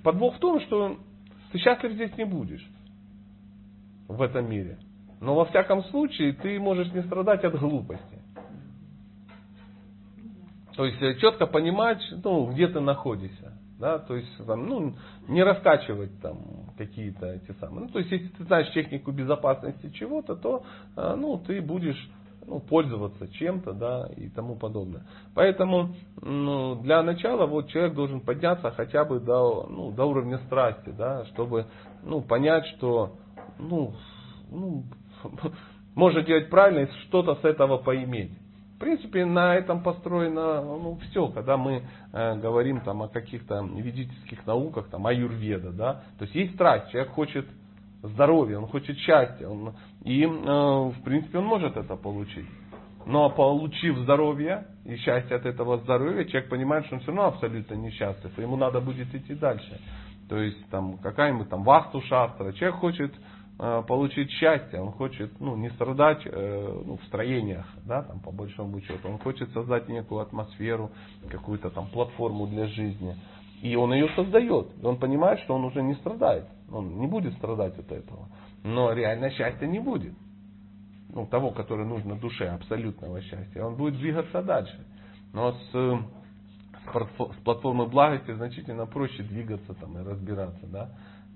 подвох 0.02 0.37
в 0.37 0.40
том, 0.40 0.61
что 0.62 0.97
ты 1.52 1.59
счастлив 1.59 1.92
здесь 1.92 2.16
не 2.16 2.25
будешь. 2.25 2.69
В 4.09 4.21
этом 4.21 4.50
мире. 4.50 4.78
Но 5.21 5.35
во 5.35 5.45
всяком 5.47 5.85
случае 5.85 6.33
ты 6.33 6.59
можешь 6.59 6.93
не 6.93 7.03
страдать 7.03 7.45
от 7.45 7.59
глупости. 7.59 8.19
То 10.77 10.87
есть 10.87 11.03
э, 11.03 11.17
четко 11.17 11.47
понимать, 11.47 12.03
ну, 12.25 12.47
где 12.47 12.67
ты 12.67 12.81
находишься. 12.81 13.53
Да, 13.79 13.99
то 13.99 14.15
есть 14.15 14.47
там, 14.47 14.67
ну, 14.67 14.95
не 15.27 15.43
раскачивать 15.43 16.21
там 16.21 16.39
какие-то 16.77 17.27
эти 17.27 17.53
самые. 17.59 17.87
Ну, 17.87 17.89
то 17.89 17.99
есть, 17.99 18.11
если 18.11 18.29
ты 18.29 18.45
знаешь 18.45 18.71
технику 18.73 19.11
безопасности 19.11 19.91
чего-то, 19.91 20.37
то 20.37 20.65
э, 20.97 21.15
ну, 21.17 21.39
ты 21.39 21.62
будешь 21.62 22.11
ну, 22.47 22.61
пользоваться 22.61 23.29
чем-то, 23.29 23.73
да, 23.73 24.09
и 24.17 24.29
тому 24.29 24.57
подобное. 24.57 25.07
Поэтому 25.35 25.95
ну, 26.21 26.77
для 26.77 27.03
начала 27.03 27.47
вот 27.47 27.69
человек 27.69 27.95
должен 27.95 28.21
подняться 28.21 28.71
хотя 28.71 29.05
бы 29.05 29.21
до, 29.21 29.67
ну, 29.69 29.93
до 29.93 30.05
уровня 30.05 30.39
страсти, 30.47 30.91
да, 30.91 31.25
чтобы 31.27 31.67
ну, 32.03 32.21
понять, 32.21 32.67
что 32.77 33.17
ну, 33.59 33.95
ну, 34.50 34.85
можно 35.95 36.23
делать 36.23 36.50
правильно 36.50 36.85
и 36.85 36.93
что-то 37.07 37.35
с 37.37 37.45
этого 37.45 37.79
поиметь. 37.79 38.33
В 38.77 38.79
принципе, 38.81 39.27
на 39.27 39.57
этом 39.57 39.83
построено 39.83 40.62
ну, 40.62 40.99
все, 41.11 41.29
когда 41.29 41.59
мы 41.59 41.83
э, 42.12 42.37
говорим 42.37 42.81
там, 42.81 43.03
о 43.03 43.09
каких-то 43.09 43.62
ведических 43.62 44.47
науках, 44.47 44.89
там, 44.89 45.07
аюрведа, 45.07 45.71
да, 45.71 46.03
то 46.19 46.25
есть 46.25 46.35
есть 46.35 46.55
страсть, 46.55 46.91
человек 46.91 47.12
хочет 47.12 47.47
здоровья, 48.03 48.59
он 48.59 48.67
хочет 48.69 48.97
счастья, 48.97 49.49
он, 49.49 49.75
и, 50.03 50.23
э, 50.23 50.27
в 50.27 51.03
принципе, 51.05 51.39
он 51.39 51.45
может 51.45 51.77
это 51.77 51.97
получить. 51.97 52.47
Но 53.05 53.29
получив 53.31 53.99
здоровье 53.99 54.67
и 54.87 54.97
счастье 54.97 55.37
от 55.37 55.45
этого 55.45 55.79
здоровья, 55.79 56.25
человек 56.25 56.49
понимает, 56.49 56.87
что 56.87 56.97
он 56.97 57.00
все 57.03 57.12
равно 57.12 57.27
абсолютно 57.27 57.75
несчастлив, 57.75 58.39
и 58.39 58.43
ему 58.43 58.57
надо 58.57 58.81
будет 58.81 59.15
идти 59.15 59.35
дальше. 59.35 59.79
То 60.31 60.39
есть 60.39 60.69
там 60.71 60.97
какая-нибудь 60.99 61.49
там 61.49 61.65
васту 61.65 62.00
шастра. 62.03 62.53
Человек 62.53 62.79
хочет 62.79 63.12
получить 63.87 64.31
счастье, 64.31 64.81
он 64.81 64.93
хочет 64.93 65.38
ну, 65.38 65.55
не 65.55 65.69
страдать 65.71 66.23
э, 66.25 66.83
ну, 66.87 66.97
в 66.97 67.05
строениях, 67.05 67.67
да, 67.85 68.02
там, 68.02 68.21
по 68.21 68.31
большому 68.31 68.81
счету. 68.81 69.09
Он 69.09 69.19
хочет 69.19 69.52
создать 69.52 69.88
некую 69.88 70.23
атмосферу, 70.23 70.90
какую-то 71.29 71.69
там 71.71 71.88
платформу 71.88 72.47
для 72.47 72.67
жизни. 72.69 73.17
И 73.61 73.76
он 73.76 73.93
ее 73.93 74.09
создает. 74.17 74.69
И 74.83 74.87
он 74.87 74.97
понимает, 74.97 75.40
что 75.40 75.55
он 75.55 75.64
уже 75.64 75.83
не 75.83 75.95
страдает. 75.97 76.47
Он 76.73 76.99
не 76.99 77.07
будет 77.07 77.35
страдать 77.35 77.79
от 77.79 77.93
этого. 77.93 78.29
Но 78.64 78.93
реально 78.93 79.31
счастья 79.31 79.67
не 79.67 79.79
будет. 79.79 80.14
Ну, 81.12 81.26
того, 81.26 81.50
которое 81.50 81.87
нужно 81.87 82.17
душе, 82.17 82.47
абсолютного 82.47 83.21
счастья. 83.21 83.62
Он 83.62 83.75
будет 83.75 83.99
двигаться 83.99 84.43
дальше. 84.43 84.87
Но 85.35 85.52
с, 85.52 85.73
с 85.73 87.43
платформы 87.45 87.87
благости 87.87 88.33
значительно 88.33 88.87
проще 88.87 89.23
двигаться 89.23 89.75
там, 89.75 89.99
и 89.99 90.02
разбираться. 90.02 90.67
Да? 90.67 90.90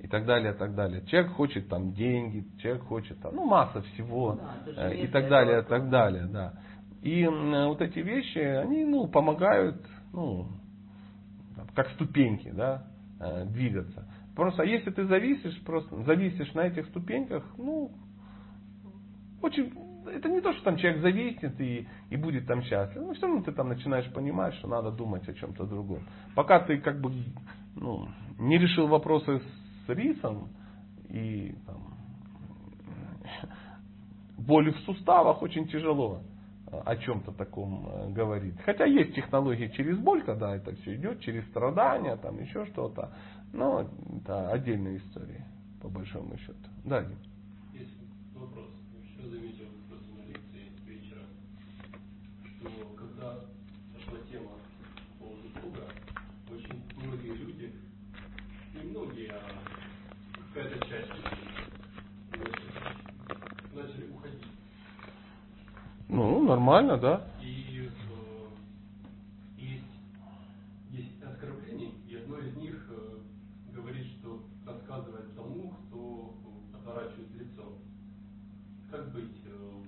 И 0.04 0.06
так 0.06 0.26
далее, 0.26 0.52
и 0.52 0.56
так 0.56 0.75
далее. 0.75 1.02
Человек 1.06 1.32
хочет 1.32 1.68
там 1.68 1.94
деньги, 1.94 2.44
человек 2.58 2.82
хочет 2.84 3.18
там, 3.23 3.34
ну, 3.34 3.46
масса 3.46 3.80
всего, 3.80 4.38
да, 4.66 4.90
э, 4.90 4.96
и 4.96 5.06
так 5.06 5.30
далее, 5.30 5.62
и 5.62 5.64
так 5.64 5.88
далее, 5.88 6.26
да. 6.26 6.52
И 7.00 7.26
вот 7.26 7.80
эти 7.80 8.00
вещи, 8.00 8.37
они, 8.37 8.84
ну, 8.84 9.08
помогают, 9.08 9.82
ну, 10.12 10.49
как 11.75 11.88
ступеньки, 11.92 12.50
да, 12.50 12.84
э, 13.18 13.46
двигаться. 13.46 14.06
Просто 14.37 14.64
если 14.64 14.90
ты 14.90 15.06
зависишь, 15.06 15.58
просто 15.64 16.02
зависишь 16.02 16.52
на 16.52 16.66
этих 16.66 16.87
ступеньках, 16.88 17.42
ну, 17.56 17.90
очень, 19.40 19.73
это 20.06 20.28
не 20.28 20.42
то, 20.42 20.52
что 20.52 20.64
там 20.64 20.76
человек 20.76 21.00
зависнет 21.00 21.58
и, 21.62 21.88
и 22.11 22.16
будет 22.16 22.46
там 22.46 22.62
счастлив. 22.62 23.02
Но 23.06 23.14
все 23.14 23.26
равно 23.26 23.42
ты 23.42 23.52
там 23.52 23.70
начинаешь 23.70 24.12
понимать, 24.12 24.52
что 24.56 24.68
надо 24.68 24.90
думать 24.90 25.26
о 25.26 25.32
чем-то 25.32 25.64
другом. 25.64 26.02
Пока 26.34 26.61
ты 26.61 26.76
как 26.78 27.00
бы 27.00 27.11
ну, 27.75 28.06
не 28.38 28.58
решил 28.58 28.87
вопросы 28.87 29.40
с 29.87 29.88
рисом 29.88 30.49
и 31.09 31.55
там, 31.67 31.95
боли 34.38 34.71
в 34.71 34.78
суставах 34.80 35.43
очень 35.43 35.69
тяжело 35.69 36.23
о 36.85 36.97
чем-то 36.97 37.32
таком 37.32 37.87
э, 37.87 38.11
говорить. 38.11 38.54
Хотя 38.65 38.85
есть 38.85 39.15
технологии 39.15 39.69
через 39.69 39.97
боль, 39.99 40.23
когда 40.23 40.56
это 40.56 40.75
все 40.76 40.97
идет, 40.97 41.21
через 41.21 41.47
страдания, 41.49 42.17
там 42.17 42.41
еще 42.41 42.67
что-то. 42.67 43.13
Но 43.52 43.89
это 44.17 44.50
отдельная 44.50 44.97
история, 44.97 45.47
по 45.80 45.89
большому 45.89 46.37
счету. 46.39 46.69
Да, 46.85 47.02
Дим. 47.02 47.19
Есть 47.73 47.95
вопрос. 48.35 48.71
Еще 49.04 49.28
заметил 49.28 49.67
просто 49.89 50.08
на 50.15 50.26
лекции 50.26 50.73
вечера, 50.87 51.23
что 52.58 52.71
когда 52.97 53.41
пошла 53.95 54.19
тема 54.30 54.50
по 55.19 55.26
поводу 55.26 55.49
Бога, 55.63 55.85
очень 56.50 56.82
многие 56.97 57.35
люди, 57.37 57.73
не 58.75 58.91
многие, 58.91 59.30
а 59.30 59.41
какая-то 60.52 60.87
часть 60.89 61.11
начали 63.75 64.11
уходить. 64.11 64.43
Ну, 66.15 66.45
нормально, 66.45 66.97
да. 66.97 67.27
И 67.43 67.89
э, 67.89 67.91
есть, 69.59 69.83
есть 70.93 71.21
оскорблений, 71.25 71.93
и 72.09 72.15
одно 72.15 72.39
из 72.39 72.57
них 72.57 72.89
э, 72.89 73.75
говорит, 73.75 74.07
что 74.21 74.41
рассказывает 74.65 75.35
тому, 75.35 75.75
кто 75.89 76.35
отворачивает 76.73 77.35
лицо. 77.35 77.65
Как 78.93 79.11
быть 79.13 79.41
э, 79.45 79.81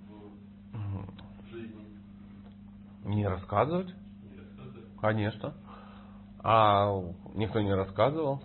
в 0.73 1.49
жизни? 1.49 1.85
Не 3.05 3.29
рассказывать? 3.29 3.95
Не 4.25 4.41
рассказывать? 4.41 4.99
Конечно. 5.01 5.55
А 6.41 7.05
никто 7.37 7.61
не 7.61 7.73
рассказывал. 7.73 8.43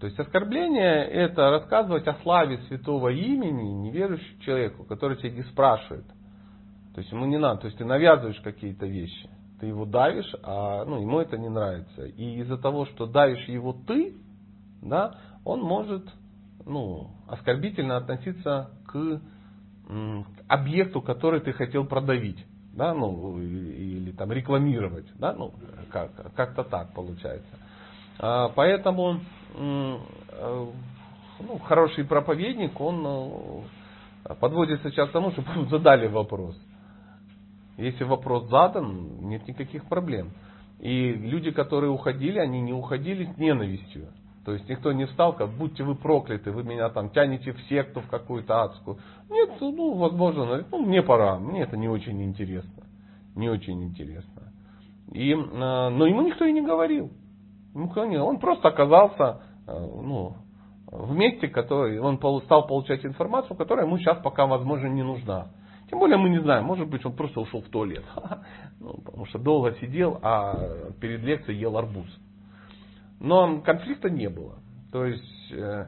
То 0.00 0.06
есть 0.06 0.18
оскорбление 0.18 1.04
это 1.06 1.50
рассказывать 1.50 2.06
о 2.06 2.14
славе 2.22 2.58
святого 2.68 3.08
имени 3.08 3.88
неверующему 3.88 4.40
человеку, 4.40 4.84
который 4.84 5.16
тебя 5.16 5.30
не 5.30 5.42
спрашивает. 5.44 6.04
То 6.94 7.00
есть 7.00 7.10
ему 7.12 7.24
не 7.26 7.38
надо, 7.38 7.62
то 7.62 7.66
есть 7.66 7.78
ты 7.78 7.84
навязываешь 7.84 8.40
какие-то 8.40 8.86
вещи. 8.86 9.28
Ты 9.60 9.66
его 9.66 9.86
давишь, 9.86 10.30
а 10.42 10.84
ну, 10.84 11.00
ему 11.00 11.20
это 11.20 11.38
не 11.38 11.48
нравится. 11.48 12.04
И 12.04 12.40
из-за 12.40 12.58
того, 12.58 12.84
что 12.86 13.06
давишь 13.06 13.48
его 13.48 13.74
ты, 13.86 14.14
да, 14.82 15.18
он 15.44 15.60
может 15.62 16.04
ну, 16.66 17.10
оскорбительно 17.28 17.96
относиться 17.96 18.70
к, 18.86 19.20
к 19.88 20.42
объекту, 20.48 21.00
который 21.00 21.40
ты 21.40 21.52
хотел 21.52 21.86
продавить. 21.86 22.44
Да, 22.74 22.92
ну, 22.92 23.38
или 23.38 24.10
там 24.12 24.30
рекламировать. 24.32 25.06
Да, 25.14 25.32
ну, 25.32 25.54
как, 25.90 26.34
как-то 26.34 26.62
так 26.64 26.92
получается. 26.92 27.58
А, 28.18 28.50
поэтому 28.50 29.20
ну, 31.40 31.58
хороший 31.64 32.04
проповедник, 32.04 32.80
он 32.80 33.04
э, 34.24 34.34
подводит 34.40 34.82
сейчас 34.82 35.08
к 35.08 35.12
тому, 35.12 35.30
чтобы 35.32 35.66
задали 35.70 36.06
вопрос. 36.06 36.56
Если 37.76 38.04
вопрос 38.04 38.48
задан, 38.48 39.28
нет 39.28 39.46
никаких 39.46 39.84
проблем. 39.84 40.30
И 40.80 41.12
люди, 41.12 41.50
которые 41.50 41.90
уходили, 41.90 42.38
они 42.38 42.60
не 42.60 42.72
уходили 42.72 43.24
с 43.24 43.36
ненавистью. 43.38 44.08
То 44.44 44.52
есть 44.52 44.68
никто 44.68 44.92
не 44.92 45.06
встал, 45.06 45.32
как 45.34 45.50
будьте 45.50 45.82
вы 45.82 45.94
прокляты, 45.94 46.52
вы 46.52 46.62
меня 46.62 46.88
там 46.90 47.10
тянете 47.10 47.52
в 47.52 47.60
секту 47.62 48.00
в 48.00 48.08
какую-то 48.08 48.62
адскую. 48.62 48.98
Нет, 49.28 49.50
ну, 49.60 49.94
возможно, 49.94 50.64
ну, 50.70 50.78
мне 50.78 51.02
пора, 51.02 51.38
мне 51.38 51.62
это 51.62 51.76
не 51.76 51.88
очень 51.88 52.22
интересно. 52.22 52.84
Не 53.34 53.50
очень 53.50 53.82
интересно. 53.82 54.52
И, 55.12 55.32
э, 55.32 55.36
но 55.36 56.06
ему 56.06 56.22
никто 56.22 56.44
и 56.44 56.52
не 56.52 56.62
говорил. 56.62 57.10
Ну, 57.74 57.90
он 58.24 58.38
просто 58.38 58.68
оказался 58.68 59.24
э, 59.24 59.45
ну, 59.66 60.36
в 60.86 61.14
месте, 61.14 61.48
который 61.48 61.98
он 61.98 62.18
стал 62.44 62.66
получать 62.66 63.04
информацию, 63.04 63.56
которая 63.56 63.86
ему 63.86 63.98
сейчас 63.98 64.18
пока, 64.22 64.46
возможно, 64.46 64.86
не 64.86 65.02
нужна. 65.02 65.48
Тем 65.90 66.00
более 66.00 66.16
мы 66.16 66.28
не 66.28 66.40
знаем, 66.40 66.64
может 66.64 66.88
быть, 66.88 67.04
он 67.04 67.14
просто 67.14 67.40
ушел 67.40 67.62
в 67.62 67.68
туалет. 67.68 68.04
Ну, 68.78 68.92
потому 69.02 69.24
что 69.24 69.38
долго 69.38 69.72
сидел, 69.80 70.20
а 70.22 70.54
перед 71.00 71.22
лекцией 71.22 71.58
ел 71.58 71.78
арбуз. 71.78 72.06
Но 73.20 73.62
конфликта 73.62 74.10
не 74.10 74.28
было. 74.28 74.56
То 74.92 75.06
есть 75.06 75.50
э, 75.50 75.86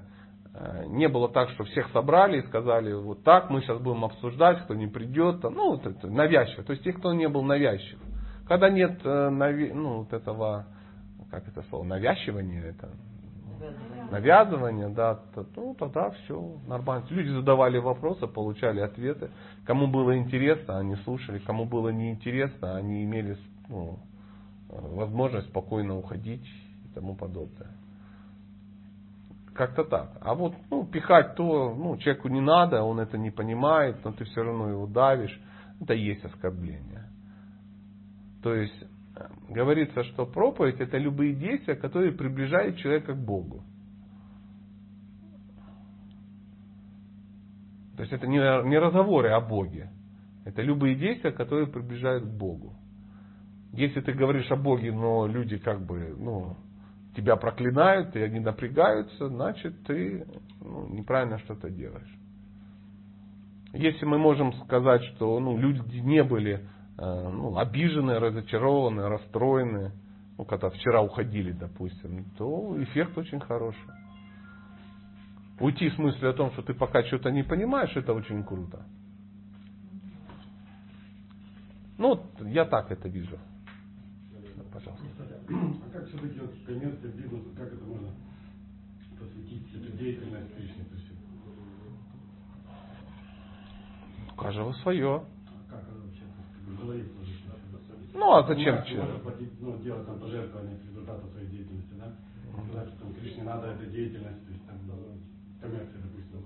э, 0.54 0.84
не 0.86 1.06
было 1.06 1.28
так, 1.28 1.50
что 1.50 1.64
всех 1.64 1.90
собрали 1.90 2.38
и 2.38 2.46
сказали, 2.46 2.94
вот 2.94 3.22
так, 3.24 3.50
мы 3.50 3.60
сейчас 3.60 3.78
будем 3.78 4.06
обсуждать, 4.06 4.64
кто 4.64 4.74
не 4.74 4.86
придет. 4.86 5.42
Ну, 5.42 5.72
вот 5.72 5.86
это 5.86 6.08
навязчиво. 6.08 6.64
То 6.64 6.72
есть 6.72 6.82
тех, 6.82 6.96
кто 6.96 7.12
не 7.12 7.28
был 7.28 7.42
навязчив. 7.42 7.98
Когда 8.48 8.70
нет 8.70 9.04
ну, 9.04 9.98
вот 9.98 10.12
этого 10.14 10.66
как 11.30 11.46
это 11.46 11.62
слово, 11.68 11.84
навязывание, 11.84 12.64
это 12.64 12.88
навязывание, 14.11 14.88
да, 14.88 15.16
то, 15.35 15.47
ну 15.57 15.75
тогда 15.75 16.11
все 16.11 16.59
нормально. 16.66 17.07
Люди 17.11 17.29
задавали 17.29 17.79
вопросы, 17.79 18.27
получали 18.27 18.81
ответы. 18.81 19.31
Кому 19.64 19.87
было 19.87 20.16
интересно, 20.16 20.79
они 20.79 20.97
слушали. 20.97 21.38
Кому 21.38 21.64
было 21.64 21.90
неинтересно, 21.90 22.77
они 22.77 23.05
имели 23.05 23.37
ну, 23.68 23.99
возможность 24.68 25.49
спокойно 25.49 25.97
уходить 25.97 26.47
и 26.85 26.94
тому 26.94 27.14
подобное. 27.14 27.71
Как-то 29.55 29.85
так. 29.85 30.16
А 30.21 30.35
вот 30.35 30.55
ну, 30.71 30.87
пихать 30.87 31.35
то, 31.35 31.75
ну, 31.75 31.97
человеку 31.99 32.29
не 32.29 32.40
надо, 32.40 32.83
он 32.83 33.01
это 33.01 33.18
не 33.18 33.31
понимает, 33.31 34.05
но 34.05 34.12
ты 34.12 34.25
все 34.25 34.42
равно 34.42 34.68
его 34.68 34.87
давишь. 34.87 35.38
это 35.81 35.94
и 35.94 36.01
есть 36.01 36.25
оскорбление. 36.25 37.09
То 38.42 38.55
есть 38.55 38.85
э, 39.16 39.27
говорится, 39.49 40.05
что 40.05 40.27
проповедь 40.27 40.81
это 40.81 40.97
любые 40.97 41.35
действия, 41.35 41.75
которые 41.75 42.12
приближают 42.12 42.77
человека 42.77 43.14
к 43.14 43.18
Богу. 43.18 43.64
То 47.98 48.02
есть 48.02 48.12
это 48.12 48.28
не, 48.28 48.38
не 48.68 48.78
разговоры 48.78 49.30
о 49.30 49.40
Боге. 49.40 49.90
Это 50.44 50.62
любые 50.62 50.94
действия, 50.94 51.32
которые 51.32 51.66
приближают 51.66 52.22
к 52.22 52.28
Богу. 52.28 52.76
Если 53.72 54.00
ты 54.00 54.12
говоришь 54.12 54.48
о 54.52 54.56
Боге, 54.56 54.92
но 54.92 55.26
люди 55.26 55.58
как 55.58 55.84
бы, 55.84 56.14
ну, 56.16 56.56
тебя 57.16 57.34
проклинают, 57.34 58.14
и 58.14 58.22
они 58.22 58.38
напрягаются, 58.38 59.28
значит 59.28 59.84
ты 59.84 60.24
ну, 60.61 60.87
неправильно 60.90 61.40
что-то 61.40 61.70
делаешь. 61.70 62.16
Если 63.72 64.04
мы 64.04 64.16
можем 64.18 64.52
сказать, 64.62 65.02
что 65.16 65.40
ну, 65.40 65.58
люди 65.58 65.98
не 65.98 66.22
были 66.22 66.68
э, 66.98 67.28
ну, 67.32 67.58
обижены, 67.58 68.20
разочарованы, 68.20 69.08
расстроены, 69.08 69.90
ну, 70.38 70.44
когда 70.44 70.70
вчера 70.70 71.02
уходили, 71.02 71.50
допустим, 71.50 72.26
то 72.38 72.80
эффект 72.80 73.18
очень 73.18 73.40
хороший. 73.40 73.90
Уйти 75.61 75.90
с 75.90 75.99
мыслью 75.99 76.31
о 76.31 76.35
том, 76.35 76.53
что 76.53 76.62
ты 76.62 76.73
пока 76.73 77.03
что-то 77.05 77.31
не 77.31 77.42
понимаешь, 77.42 77.94
это 77.97 78.12
очень 78.12 78.44
круто. 78.44 78.85
Ну, 81.99 82.25
я 82.47 82.64
так 82.64 82.92
это 82.92 83.09
вижу. 83.09 83.37
Пожалуйста. 84.73 85.05
А 85.49 85.90
как 85.92 86.07
все-таки 86.07 86.38
вот 86.38 86.55
коммерция, 86.64 87.11
бизнес, 87.11 87.42
как 87.57 87.73
это 87.73 87.85
можно 87.85 88.09
посвятить 89.18 89.75
эту 89.75 89.97
деятельность 89.97 90.55
Кришне? 90.55 90.85
То 90.85 90.94
есть, 90.94 91.12
У 94.33 94.37
каждого 94.37 94.73
свое. 94.75 95.16
а 95.16 95.71
как 95.71 95.83
это 95.83 96.01
вообще 96.01 96.23
в 96.66 96.81
голове? 96.81 97.05
Ну, 98.14 98.33
а 98.33 98.47
зачем 98.47 98.75
Можно 98.77 99.18
платить, 99.18 99.61
ну, 99.61 99.79
делать 99.79 100.07
там 100.07 100.21
пожертвования 100.21 100.79
результата 100.88 101.27
своей 101.33 101.49
деятельности, 101.49 101.94
да? 101.99 102.14
Сказать, 102.71 102.88
что 102.90 102.99
там 103.03 103.14
Кришне 103.14 103.42
надо 103.42 103.68
эта 103.68 103.87
деятельность, 103.87 104.47
то 104.47 104.53
есть 104.53 104.66
там 104.66 104.79
коммерция, 105.61 106.01
допустим. 106.03 106.44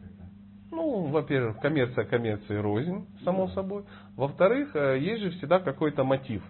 как-то. 0.00 0.24
Ну, 0.70 1.06
во-первых, 1.06 1.60
коммерция 1.60 2.04
коммерции 2.04 2.56
рознь, 2.56 3.06
само 3.24 3.48
собой. 3.48 3.84
Во-вторых, 4.16 4.74
э, 4.74 4.98
есть 5.00 5.22
же 5.22 5.30
всегда 5.32 5.60
какой-то 5.60 6.04
мотив. 6.04 6.42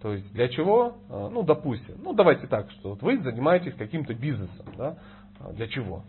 То 0.00 0.12
есть 0.14 0.32
для 0.32 0.48
чего? 0.48 0.96
Э, 1.08 1.28
Ну, 1.32 1.42
допустим, 1.42 1.94
ну 2.02 2.12
давайте 2.12 2.46
так, 2.46 2.70
что 2.72 2.90
вот 2.90 3.02
вы 3.02 3.18
занимаетесь 3.22 3.74
каким-то 3.74 4.14
бизнесом, 4.14 4.66
да? 4.76 4.98
А 5.38 5.52
Для 5.52 5.68
чего? 5.68 6.04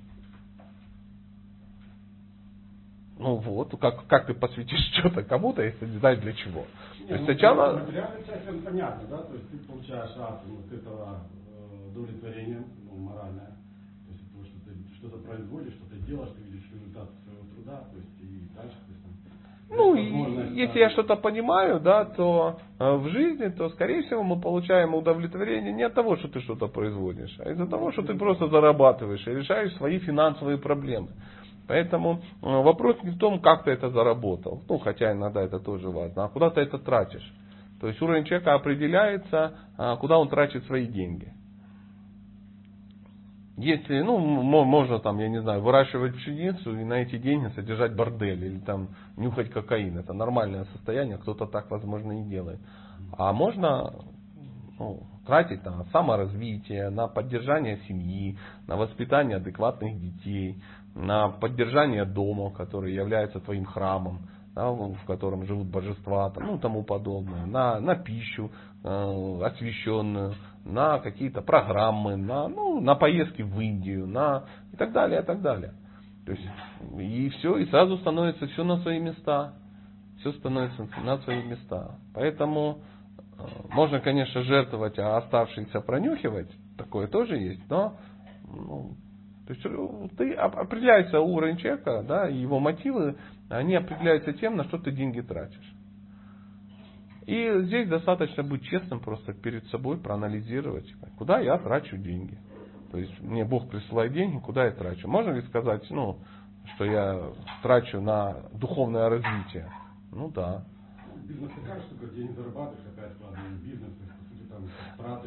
Ну 3.17 3.35
вот, 3.35 3.73
как, 3.79 4.05
как 4.07 4.25
ты 4.25 4.33
посвятишь 4.33 4.79
что-то 4.99 5.23
кому-то, 5.23 5.61
если 5.61 5.85
не 5.85 5.97
знаешь 5.99 6.19
для 6.19 6.33
чего. 6.33 6.65
Не, 6.99 7.05
То 7.07 7.13
есть 7.13 7.27
ну, 7.27 7.33
сначала... 7.33 7.79
Материальная 7.79 8.23
часть, 8.23 8.45
это 8.47 8.57
понятно, 8.59 9.07
да? 9.07 9.17
То 9.23 9.33
есть 9.33 9.49
ты 9.49 9.57
получаешь 9.59 10.11
от 10.17 10.73
этого 10.73 11.19
э, 11.47 11.87
удовлетворения, 11.89 12.63
ну, 12.85 12.97
моральное. 12.97 13.55
То 14.07 14.11
есть 14.11 14.23
от 14.23 14.31
того, 14.31 14.43
что 14.45 14.59
ты 14.65 14.71
что-то 15.03 15.17
производишь, 15.17 15.73
что 15.73 15.85
ты 15.89 15.97
делаешь, 16.07 16.31
ты 16.35 16.43
видишь 16.43 16.63
результат 16.73 17.09
своего 17.25 17.43
труда, 17.53 17.83
то 17.91 17.97
есть 17.97 18.09
и 18.21 18.55
дальше, 18.55 18.77
то 18.85 18.91
есть 18.91 19.03
там... 19.03 19.13
Ну, 19.75 19.95
и 19.95 20.55
если 20.55 20.79
я 20.79 20.89
что-то 20.91 21.15
понимаю, 21.17 21.79
да, 21.81 22.05
то 22.05 22.59
э, 22.79 22.95
в 22.95 23.09
жизни, 23.09 23.49
то, 23.49 23.69
скорее 23.69 24.03
всего, 24.03 24.23
мы 24.23 24.39
получаем 24.39 24.95
удовлетворение 24.95 25.73
не 25.73 25.83
от 25.83 25.93
того, 25.93 26.15
что 26.15 26.29
ты 26.29 26.39
что-то 26.41 26.67
производишь, 26.67 27.35
а 27.39 27.51
из-за 27.51 27.67
того, 27.67 27.91
что 27.91 28.03
ты 28.03 28.13
просто 28.15 28.47
зарабатываешь 28.47 29.27
и 29.27 29.31
решаешь 29.31 29.75
свои 29.75 29.99
финансовые 29.99 30.57
проблемы. 30.57 31.09
Поэтому 31.67 32.21
э, 32.41 32.45
вопрос 32.45 32.95
не 33.03 33.11
в 33.11 33.17
том, 33.17 33.41
как 33.41 33.65
ты 33.65 33.71
это 33.71 33.89
заработал, 33.89 34.61
ну, 34.69 34.77
хотя 34.77 35.11
иногда 35.11 35.41
это 35.41 35.59
тоже 35.59 35.89
важно, 35.89 36.25
а 36.25 36.29
куда 36.29 36.49
ты 36.49 36.61
это 36.61 36.77
тратишь. 36.77 37.33
То 37.81 37.87
есть 37.87 38.01
уровень 38.01 38.23
человека 38.23 38.53
определяется, 38.53 39.53
а, 39.77 39.97
куда 39.97 40.17
он 40.17 40.29
тратит 40.29 40.63
свои 40.65 40.87
деньги. 40.87 41.33
Если, 43.55 44.01
ну, 44.01 44.17
можно 44.17 44.99
там, 44.99 45.19
я 45.19 45.29
не 45.29 45.39
знаю, 45.39 45.61
выращивать 45.61 46.15
пшеницу 46.15 46.75
и 46.75 46.83
на 46.83 46.95
эти 46.95 47.17
деньги 47.19 47.49
содержать 47.53 47.95
бордель 47.95 48.43
или 48.43 48.59
там 48.59 48.89
нюхать 49.15 49.51
кокаин, 49.51 49.97
это 49.99 50.13
нормальное 50.13 50.65
состояние, 50.65 51.19
кто-то 51.19 51.45
так, 51.45 51.69
возможно, 51.69 52.19
и 52.19 52.23
делает. 52.23 52.59
А 53.15 53.31
можно 53.31 53.93
ну, 54.79 55.03
тратить 55.27 55.63
на 55.63 55.85
саморазвитие, 55.91 56.89
на 56.89 57.07
поддержание 57.07 57.77
семьи, 57.87 58.37
на 58.67 58.75
воспитание 58.75 59.37
адекватных 59.37 59.99
детей, 60.01 60.61
на 60.95 61.29
поддержание 61.29 62.05
дома, 62.05 62.51
который 62.51 62.93
является 62.93 63.39
твоим 63.39 63.65
храмом, 63.65 64.29
да, 64.55 64.69
в 64.71 65.05
котором 65.05 65.45
живут 65.45 65.67
божества, 65.67 66.29
там, 66.31 66.45
ну 66.45 66.57
тому 66.57 66.83
подобное, 66.83 67.45
на, 67.45 67.79
на 67.79 67.95
пищу 67.95 68.51
э, 68.83 69.41
освященную, 69.43 70.35
на 70.65 70.99
какие-то 70.99 71.41
программы, 71.41 72.15
на, 72.15 72.47
ну, 72.47 72.79
на 72.79 72.95
поездки 72.95 73.41
в 73.41 73.59
Индию, 73.59 74.07
на 74.07 74.45
и 74.71 74.77
так 74.77 74.91
далее, 74.93 75.21
и 75.21 75.23
так 75.25 75.41
далее. 75.41 75.73
То 76.25 76.31
есть, 76.31 76.47
и 76.97 77.29
все, 77.29 77.57
и 77.57 77.65
сразу 77.65 77.97
становится 77.97 78.47
все 78.47 78.63
на 78.63 78.77
свои 78.77 78.99
места. 78.99 79.53
Все 80.19 80.31
становится 80.33 80.87
на 81.03 81.17
свои 81.19 81.43
места. 81.43 81.97
Поэтому 82.13 82.79
э, 83.37 83.43
можно, 83.71 83.99
конечно, 83.99 84.41
жертвовать, 84.43 84.97
а 84.99 85.17
оставшиеся 85.17 85.81
пронюхивать, 85.81 86.49
такое 86.77 87.07
тоже 87.07 87.35
есть, 87.37 87.69
но 87.69 87.97
ну, 88.47 88.95
то 89.47 89.53
есть 89.53 89.65
э, 89.65 90.07
ты 90.17 90.35
оп- 90.35 90.57
определяется 90.57 91.19
уровень 91.19 91.57
человека, 91.57 92.03
да, 92.07 92.27
его 92.27 92.59
мотивы, 92.59 93.17
они 93.49 93.75
определяются 93.75 94.33
тем, 94.33 94.55
на 94.55 94.63
что 94.65 94.77
ты 94.77 94.91
деньги 94.91 95.21
тратишь. 95.21 95.72
И 97.25 97.61
здесь 97.63 97.87
достаточно 97.87 98.43
быть 98.43 98.63
честным 98.63 98.99
просто 98.99 99.33
перед 99.33 99.65
собой, 99.67 99.97
проанализировать, 99.97 100.91
куда 101.17 101.39
я 101.39 101.57
трачу 101.57 101.97
деньги. 101.97 102.37
То 102.91 102.97
есть 102.97 103.19
мне 103.21 103.45
Бог 103.45 103.69
присылает 103.69 104.13
деньги, 104.13 104.39
куда 104.39 104.65
я 104.65 104.71
трачу. 104.71 105.07
Можно 105.07 105.31
ли 105.31 105.41
сказать, 105.43 105.83
ну, 105.89 106.19
что 106.75 106.85
я 106.85 107.31
трачу 107.61 108.01
на 108.01 108.35
духовное 108.53 109.09
развитие? 109.09 109.71
Ну 110.11 110.29
да. 110.29 110.65
Бизнес 111.25 111.51
такая 111.51 111.81
штука, 111.81 112.07
где 112.07 112.27
зарабатываешь, 112.33 112.85
опять 112.85 113.13
вкладываешь 113.13 113.59
бизнес, 113.61 113.93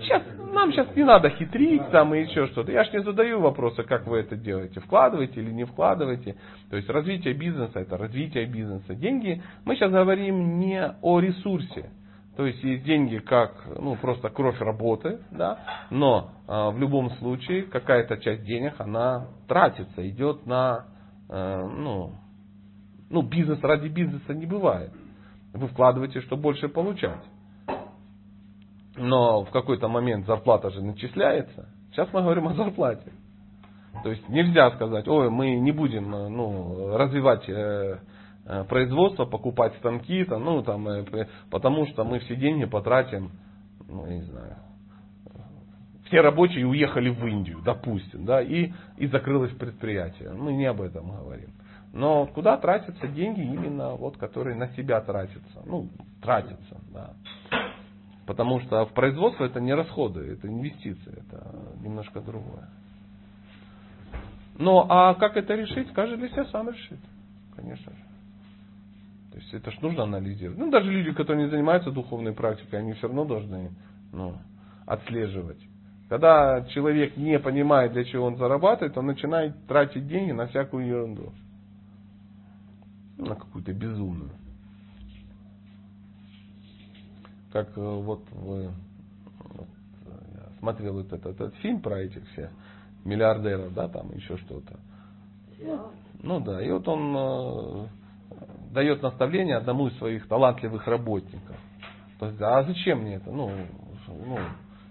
Сейчас, 0.01 0.23
нам 0.53 0.73
сейчас 0.73 0.95
не 0.97 1.05
надо 1.05 1.31
хитрить 1.31 1.91
там 1.91 2.15
и 2.15 2.23
еще 2.23 2.47
что-то. 2.49 2.73
Я 2.73 2.85
ж 2.85 2.93
не 2.93 3.03
задаю 3.03 3.41
вопроса, 3.41 3.83
как 3.83 4.07
вы 4.07 4.19
это 4.19 4.37
делаете. 4.37 4.81
Вкладываете 4.81 5.41
или 5.41 5.51
не 5.51 5.65
вкладываете. 5.65 6.37
То 6.71 6.77
есть 6.77 6.89
развитие 6.89 7.35
бизнеса 7.35 7.81
это 7.81 7.97
развитие 7.97 8.47
бизнеса. 8.47 8.95
Деньги, 8.95 9.43
мы 9.65 9.77
сейчас 9.77 9.91
говорим 9.93 10.59
не 10.59 10.95
о 11.03 11.21
ресурсе. 11.21 11.91
То 12.37 12.45
есть 12.47 12.63
есть 12.63 12.85
деньги 12.85 13.17
как 13.17 13.65
ну, 13.81 13.97
просто 13.97 14.29
кровь 14.29 14.61
работы, 14.61 15.21
да, 15.31 15.59
но 15.91 16.33
э, 16.47 16.71
в 16.71 16.79
любом 16.79 17.11
случае 17.13 17.63
какая-то 17.63 18.19
часть 18.19 18.45
денег 18.45 18.75
она 18.79 19.29
тратится, 19.49 20.07
идет 20.07 20.45
на 20.45 20.85
э, 21.31 21.67
ну, 21.67 22.13
ну, 23.09 23.23
бизнес 23.23 23.59
ради 23.63 23.89
бизнеса 23.89 24.35
не 24.35 24.45
бывает. 24.45 24.93
Вы 25.55 25.69
вкладываете, 25.69 26.21
чтобы 26.21 26.43
больше 26.43 26.69
получать. 26.69 27.23
Но 28.97 29.45
в 29.45 29.51
какой-то 29.51 29.89
момент 29.89 30.27
зарплата 30.27 30.71
же 30.71 30.83
начисляется. 30.83 31.69
Сейчас 31.91 32.09
мы 32.13 32.23
говорим 32.23 32.49
о 32.49 32.55
зарплате. 32.55 33.13
То 34.03 34.11
есть 34.11 34.29
нельзя 34.29 34.71
сказать, 34.73 35.09
ой, 35.09 35.31
мы 35.31 35.57
не 35.57 35.73
будем 35.73 36.15
э, 36.15 36.29
ну, 36.29 36.97
развивать 36.97 37.49
э, 37.49 37.99
э, 38.45 38.65
производство, 38.65 39.25
покупать 39.25 39.75
станки, 39.77 40.25
там, 40.25 40.45
ну, 40.45 40.63
там, 40.63 40.87
э, 40.89 41.27
потому 41.51 41.87
что 41.87 42.05
мы 42.05 42.19
все 42.21 42.37
деньги 42.37 42.67
потратим, 42.67 43.31
ну, 43.89 44.07
не 44.07 44.23
знаю, 44.23 44.57
все 46.07 46.21
рабочие 46.21 46.67
уехали 46.67 47.11
в 47.11 47.27
Индию, 47.27 47.61
допустим, 47.65 48.25
да, 48.25 48.41
и, 48.41 48.73
и 48.97 49.07
закрылось 49.07 49.53
предприятие. 49.53 50.33
Мы 50.33 50.53
не 50.53 50.67
об 50.67 50.81
этом 50.81 51.11
говорим. 51.11 51.51
Но 51.93 52.27
куда 52.27 52.57
тратятся 52.59 53.09
деньги 53.09 53.41
именно 53.41 53.95
вот, 53.95 54.17
которые 54.19 54.57
на 54.57 54.69
себя 54.69 55.01
тратятся? 55.01 55.63
Ну, 55.65 55.89
тратятся, 56.23 56.81
да. 56.93 57.15
Потому 58.27 58.61
что 58.61 58.87
в 58.87 58.93
производство 58.93 59.45
это 59.45 59.61
не 59.61 59.73
расходы, 59.73 60.21
это 60.33 60.49
инвестиции, 60.49 61.13
это 61.13 61.47
немножко 61.81 62.21
другое. 62.21 62.69
Ну, 64.59 64.85
а 64.89 65.15
как 65.15 65.37
это 65.37 65.55
решить, 65.55 65.93
каждый 65.93 66.19
для 66.19 66.29
себя 66.29 66.45
сам 66.47 66.69
решит, 66.69 66.99
конечно 67.55 67.93
же. 67.93 67.99
То 69.31 69.39
есть 69.39 69.55
это 69.55 69.71
ж 69.71 69.81
нужно 69.83 70.05
анализировать. 70.05 70.59
Ну, 70.59 70.71
даже 70.71 70.91
люди, 70.91 71.13
которые 71.13 71.45
не 71.45 71.51
занимаются 71.51 71.91
духовной 71.91 72.33
практикой, 72.33 72.81
они 72.81 72.95
все 72.95 73.07
равно 73.07 73.27
должны 73.27 73.71
ну, 74.13 74.35
отслеживать. 74.87 75.61
Когда 76.09 76.65
человек 76.71 77.17
не 77.17 77.39
понимает, 77.39 77.93
для 77.93 78.05
чего 78.05 78.27
он 78.27 78.37
зарабатывает, 78.37 78.97
он 78.97 79.07
начинает 79.07 79.55
тратить 79.67 80.09
деньги 80.09 80.33
на 80.33 80.47
всякую 80.47 80.87
ерунду. 80.87 81.33
Ну, 83.19 83.27
На 83.27 83.35
какую-то 83.35 83.73
безумную. 83.73 84.31
Как 87.53 87.69
э, 87.77 87.81
вот 87.81 88.23
вот, 88.33 88.71
э, 90.07 90.11
я 90.35 90.59
смотрел 90.59 90.95
вот 90.95 91.13
этот, 91.13 91.27
этот 91.27 91.55
фильм 91.57 91.81
про 91.81 92.01
этих 92.01 92.27
всех 92.31 92.51
миллиардеров, 93.05 93.73
да, 93.75 93.89
там 93.89 94.15
еще 94.15 94.37
что-то. 94.39 94.79
Ну 96.23 96.41
да, 96.41 96.63
и 96.63 96.71
вот 96.71 96.87
он 96.89 97.15
э, 97.17 97.87
дает 98.73 99.03
наставление 99.03 99.57
одному 99.57 99.89
из 99.89 99.97
своих 99.99 100.27
талантливых 100.29 100.87
работников. 100.87 101.57
То 102.19 102.27
есть, 102.27 102.41
а 102.41 102.63
зачем 102.65 103.01
мне 103.03 103.17
это? 103.17 103.31
Ну, 103.31 103.51
ну, 104.09 104.39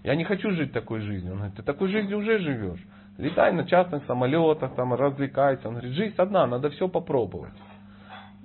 я 0.04 0.14
не 0.14 0.24
хочу 0.24 0.50
жить 0.52 0.72
такой 0.72 1.00
жизнью. 1.00 1.32
Он 1.32 1.38
говорит, 1.38 1.56
ты 1.56 1.62
такой 1.62 1.88
жизнью 1.88 2.18
уже 2.18 2.38
живешь. 2.38 2.80
Летай 3.18 3.52
на 3.52 3.64
частных 3.64 4.04
самолетах, 4.06 4.74
там, 4.74 4.94
развлекайся. 4.94 5.68
Он 5.68 5.74
говорит, 5.74 5.94
жизнь 5.94 6.14
одна, 6.16 6.46
надо 6.46 6.70
все 6.70 6.88
попробовать. 6.88 7.54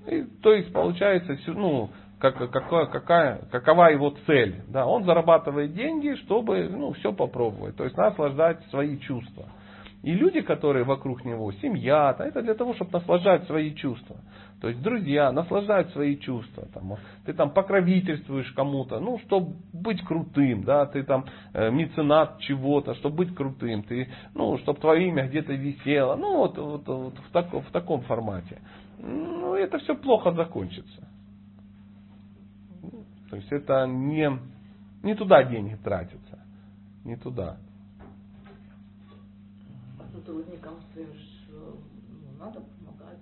И, 0.07 0.23
то 0.41 0.53
есть 0.53 0.73
получается, 0.73 1.37
ну, 1.47 1.91
как, 2.21 2.37
какая, 2.51 2.85
какая, 2.85 3.41
какова 3.51 3.89
его 3.91 4.13
цель. 4.27 4.61
Да, 4.67 4.85
он 4.85 5.03
зарабатывает 5.03 5.73
деньги, 5.73 6.15
чтобы 6.23 6.69
ну, 6.69 6.93
все 6.93 7.11
попробовать. 7.11 7.75
То 7.75 7.83
есть 7.83 7.97
наслаждать 7.97 8.63
свои 8.69 8.99
чувства. 8.99 9.47
И 10.03 10.13
люди, 10.13 10.41
которые 10.41 10.83
вокруг 10.83 11.25
него, 11.25 11.51
семья, 11.53 12.15
это 12.17 12.41
для 12.41 12.55
того, 12.55 12.73
чтобы 12.73 12.91
наслаждать 12.93 13.45
свои 13.45 13.73
чувства. 13.73 14.17
То 14.59 14.69
есть 14.69 14.81
друзья 14.81 15.31
наслаждают 15.31 15.91
свои 15.91 16.17
чувства. 16.17 16.67
Там, 16.73 16.95
ты 17.25 17.33
там 17.33 17.51
покровительствуешь 17.51 18.51
кому-то, 18.53 18.99
ну, 18.99 19.19
чтобы 19.25 19.55
быть 19.73 20.03
крутым, 20.03 20.63
да, 20.63 20.87
ты 20.87 21.03
там 21.03 21.25
э, 21.53 21.69
меценат 21.69 22.39
чего-то, 22.39 22.95
чтобы 22.95 23.17
быть 23.17 23.35
крутым, 23.35 23.83
ты, 23.83 24.09
ну, 24.33 24.57
чтобы 24.59 24.79
твое 24.79 25.07
имя 25.07 25.27
где-то 25.27 25.53
висело, 25.53 26.15
ну, 26.15 26.37
вот, 26.37 26.57
вот, 26.57 26.87
вот 26.87 27.13
в, 27.17 27.31
так, 27.31 27.51
в 27.53 27.71
таком 27.71 28.01
формате. 28.01 28.59
Ну, 28.99 29.53
это 29.55 29.77
все 29.79 29.95
плохо 29.95 30.31
закончится. 30.31 31.07
То 33.31 33.37
есть 33.37 33.51
это 33.51 33.87
не, 33.87 34.29
не 35.01 35.15
туда 35.15 35.43
деньги 35.43 35.75
тратятся. 35.83 36.39
Не 37.03 37.15
туда 37.15 37.57
сотрудникам 40.21 40.75
своим 40.93 41.09
ну, 41.49 42.37
надо 42.39 42.61
помогать. 42.61 43.19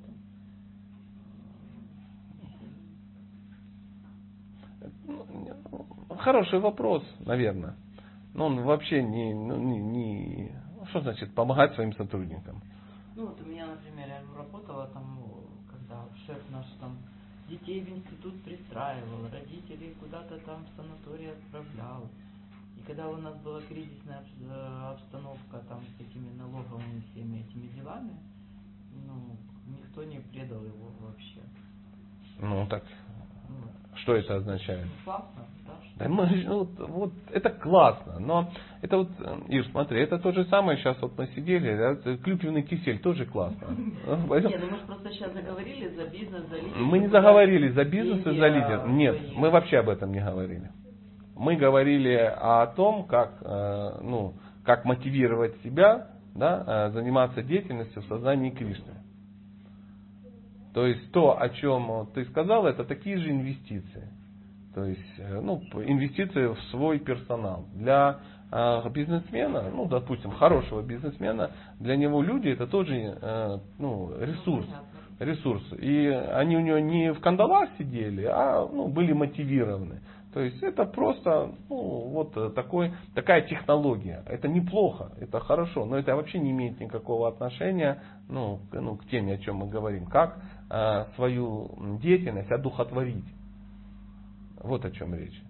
Ну, 5.05 6.15
хороший 6.17 6.59
вопрос, 6.59 7.03
наверное. 7.19 7.75
Но 8.33 8.47
он 8.47 8.61
вообще 8.61 9.01
не, 9.01 9.33
ну, 9.33 9.57
не, 9.57 9.79
не... 9.79 10.51
Что 10.89 11.01
значит 11.01 11.33
помогать 11.33 11.73
своим 11.75 11.93
сотрудникам? 11.93 12.61
Ну 13.15 13.27
вот 13.27 13.41
у 13.41 13.45
меня, 13.45 13.67
например, 13.67 14.07
я 14.07 14.21
работала 14.37 14.87
там, 14.87 15.19
когда 15.69 16.05
шеф 16.25 16.37
наш 16.51 16.65
там 16.79 16.97
детей 17.49 17.81
в 17.81 17.89
институт 17.89 18.41
пристраивал, 18.43 19.29
родителей 19.31 19.95
куда-то 19.99 20.37
там 20.39 20.65
в 20.65 20.75
санаторий 20.75 21.31
отправлял. 21.31 22.07
И 22.77 22.81
когда 22.81 23.09
у 23.09 23.17
нас 23.17 23.35
была 23.39 23.61
кризисная 23.61 24.23
э, 24.39 24.91
обстановка 24.93 25.59
там 25.67 25.83
с 25.97 26.01
этими 26.01 26.31
налоговыми 26.37 27.01
всеми 27.11 27.39
этими 27.39 27.67
делами, 27.69 28.17
ну, 29.05 29.37
никто 29.67 30.03
не 30.03 30.19
предал 30.19 30.63
его 30.63 30.91
вообще. 30.99 31.41
Ну 32.39 32.65
так, 32.67 32.83
ну, 33.49 33.55
что 33.95 34.15
это 34.15 34.37
означает? 34.37 34.85
Ну, 34.85 35.03
классно, 35.03 35.45
да? 35.99 36.09
Мы, 36.09 36.25
ну, 36.45 36.67
вот, 36.87 37.13
это 37.31 37.49
классно, 37.49 38.19
но 38.19 38.49
это 38.81 38.97
вот, 38.97 39.09
э, 39.19 39.37
Ир, 39.49 39.65
смотри, 39.71 40.01
это 40.01 40.17
то 40.17 40.31
же 40.31 40.45
самое, 40.45 40.77
сейчас 40.77 40.97
вот 41.01 41.17
мы 41.17 41.27
сидели, 41.35 41.77
да, 41.77 42.15
клюквенный 42.17 42.63
кисель 42.63 42.99
тоже 42.99 43.25
классно. 43.25 43.67
Нет, 43.67 44.07
ну 44.07 44.25
мы 44.27 44.41
же 44.41 44.85
просто 44.87 45.11
сейчас 45.11 45.33
заговорили 45.33 45.89
за 45.89 46.05
бизнес, 46.05 46.47
за 46.47 46.55
лидер. 46.55 46.77
Мы 46.77 46.99
не 46.99 47.07
заговорили 47.07 47.69
за 47.69 47.83
бизнес 47.83 48.25
и 48.25 48.39
за 48.39 48.47
лидер. 48.47 48.87
Нет, 48.87 49.17
мы 49.35 49.49
вообще 49.49 49.77
об 49.79 49.89
этом 49.89 50.11
не 50.11 50.21
говорили 50.21 50.71
мы 51.39 51.55
говорили 51.55 52.15
о 52.15 52.67
том, 52.67 53.05
как, 53.07 53.41
э, 53.41 53.99
ну, 54.03 54.33
как 54.65 54.83
мотивировать 54.83 55.55
себя 55.63 56.09
да, 56.35 56.89
э, 56.89 56.91
заниматься 56.91 57.41
деятельностью 57.41 58.01
в 58.01 58.05
сознании 58.07 58.49
Кришны. 58.51 58.93
То 60.73 60.85
есть 60.85 61.11
то, 61.13 61.41
о 61.41 61.49
чем 61.49 62.09
ты 62.13 62.25
сказал, 62.25 62.67
это 62.67 62.83
такие 62.83 63.17
же 63.17 63.31
инвестиции. 63.31 64.09
То 64.73 64.85
есть 64.85 65.19
э, 65.19 65.39
ну, 65.41 65.61
инвестиции 65.85 66.47
в 66.47 66.59
свой 66.71 66.99
персонал. 66.99 67.65
Для 67.73 68.19
бизнесмена, 68.91 69.69
ну, 69.71 69.85
допустим, 69.85 70.31
хорошего 70.31 70.81
бизнесмена, 70.81 71.51
для 71.79 71.95
него 71.95 72.23
люди 72.23 72.47
это 72.47 72.65
тоже 72.65 73.61
ну, 73.77 74.11
ресурс. 74.19 74.65
Ресурс. 75.19 75.61
И 75.73 76.07
они 76.07 76.57
у 76.57 76.59
него 76.59 76.79
не 76.79 77.13
в 77.13 77.19
кандалах 77.19 77.69
сидели, 77.77 78.23
а 78.23 78.67
ну, 78.67 78.87
были 78.87 79.13
мотивированы. 79.13 80.01
То 80.33 80.41
есть 80.41 80.61
это 80.61 80.85
просто 80.85 81.51
ну, 81.69 81.75
вот 82.09 82.37
э, 82.37 82.51
такой, 82.51 82.93
такая 83.15 83.41
технология. 83.41 84.23
Это 84.27 84.47
неплохо, 84.47 85.11
это 85.19 85.39
хорошо, 85.39 85.85
но 85.85 85.97
это 85.97 86.15
вообще 86.15 86.37
не 86.37 86.51
имеет 86.51 86.79
никакого 86.79 87.27
отношения 87.27 88.03
ну, 88.27 88.59
к, 88.71 88.79
ну, 88.79 88.95
к 88.95 89.05
теме, 89.07 89.33
о 89.33 89.37
чем 89.39 89.57
мы 89.57 89.67
говорим. 89.67 90.05
Как 90.05 90.39
э, 90.69 91.05
свою 91.15 91.97
деятельность 92.01 92.51
одухотворить. 92.51 93.25
Вот 94.63 94.85
о 94.85 94.91
чем 94.91 95.15
речь. 95.15 95.41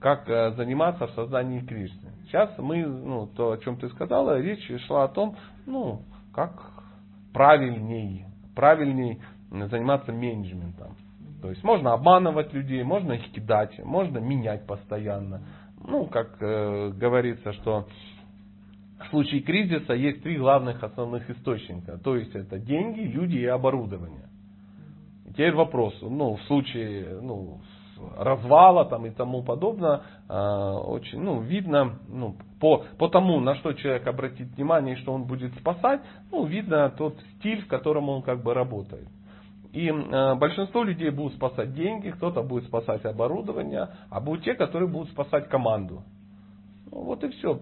Как 0.00 0.28
э, 0.28 0.52
заниматься 0.52 1.06
в 1.06 1.10
создании 1.12 1.60
Кришны. 1.60 2.10
Сейчас 2.26 2.56
мы, 2.58 2.84
ну, 2.84 3.26
то, 3.26 3.52
о 3.52 3.58
чем 3.58 3.76
ты 3.76 3.88
сказала, 3.88 4.40
речь 4.40 4.70
шла 4.86 5.04
о 5.04 5.08
том, 5.08 5.36
ну, 5.66 6.02
как 6.32 6.60
правильней, 7.32 8.24
правильней 8.54 9.20
заниматься 9.50 10.12
менеджментом. 10.12 10.94
То 11.40 11.50
есть 11.50 11.62
можно 11.62 11.92
обманывать 11.92 12.52
людей, 12.52 12.82
можно 12.82 13.12
их 13.12 13.30
кидать, 13.30 13.78
можно 13.84 14.18
менять 14.18 14.66
постоянно. 14.66 15.42
Ну, 15.84 16.06
как 16.06 16.36
э, 16.40 16.90
говорится, 16.90 17.52
что 17.54 17.86
в 19.00 19.10
случае 19.10 19.42
кризиса 19.42 19.94
есть 19.94 20.22
три 20.22 20.36
главных 20.36 20.82
основных 20.82 21.30
источника. 21.30 21.98
То 21.98 22.16
есть 22.16 22.34
это 22.34 22.58
деньги, 22.58 23.00
люди 23.00 23.36
и 23.36 23.46
оборудование. 23.46 24.28
И 25.26 25.32
теперь 25.32 25.54
вопрос, 25.54 25.94
ну, 26.02 26.36
в 26.36 26.42
случае 26.42 27.20
ну, 27.22 27.60
развала 28.16 28.84
там 28.84 29.06
и 29.06 29.10
тому 29.10 29.42
подобное, 29.42 30.02
э, 30.28 30.34
очень, 30.34 31.20
ну, 31.20 31.40
видно, 31.40 31.98
ну, 32.08 32.36
по, 32.60 32.84
по 32.98 33.08
тому, 33.08 33.40
на 33.40 33.54
что 33.56 33.72
человек 33.72 34.06
обратит 34.06 34.48
внимание 34.56 34.94
и 34.94 34.98
что 34.98 35.12
он 35.12 35.24
будет 35.24 35.54
спасать, 35.54 36.00
ну, 36.30 36.44
видно 36.44 36.90
тот 36.90 37.16
стиль, 37.36 37.62
в 37.62 37.68
котором 37.68 38.08
он 38.08 38.22
как 38.22 38.42
бы 38.42 38.54
работает. 38.54 39.08
И 39.72 39.88
э, 39.88 40.34
большинство 40.34 40.82
людей 40.82 41.10
будут 41.10 41.34
спасать 41.34 41.74
деньги, 41.74 42.10
кто-то 42.10 42.42
будет 42.42 42.64
спасать 42.64 43.04
оборудование, 43.04 43.88
а 44.10 44.20
будут 44.20 44.44
те, 44.44 44.54
которые 44.54 44.88
будут 44.88 45.10
спасать 45.10 45.48
команду. 45.48 46.02
Ну, 46.90 47.02
вот 47.02 47.22
и 47.22 47.28
все. 47.28 47.60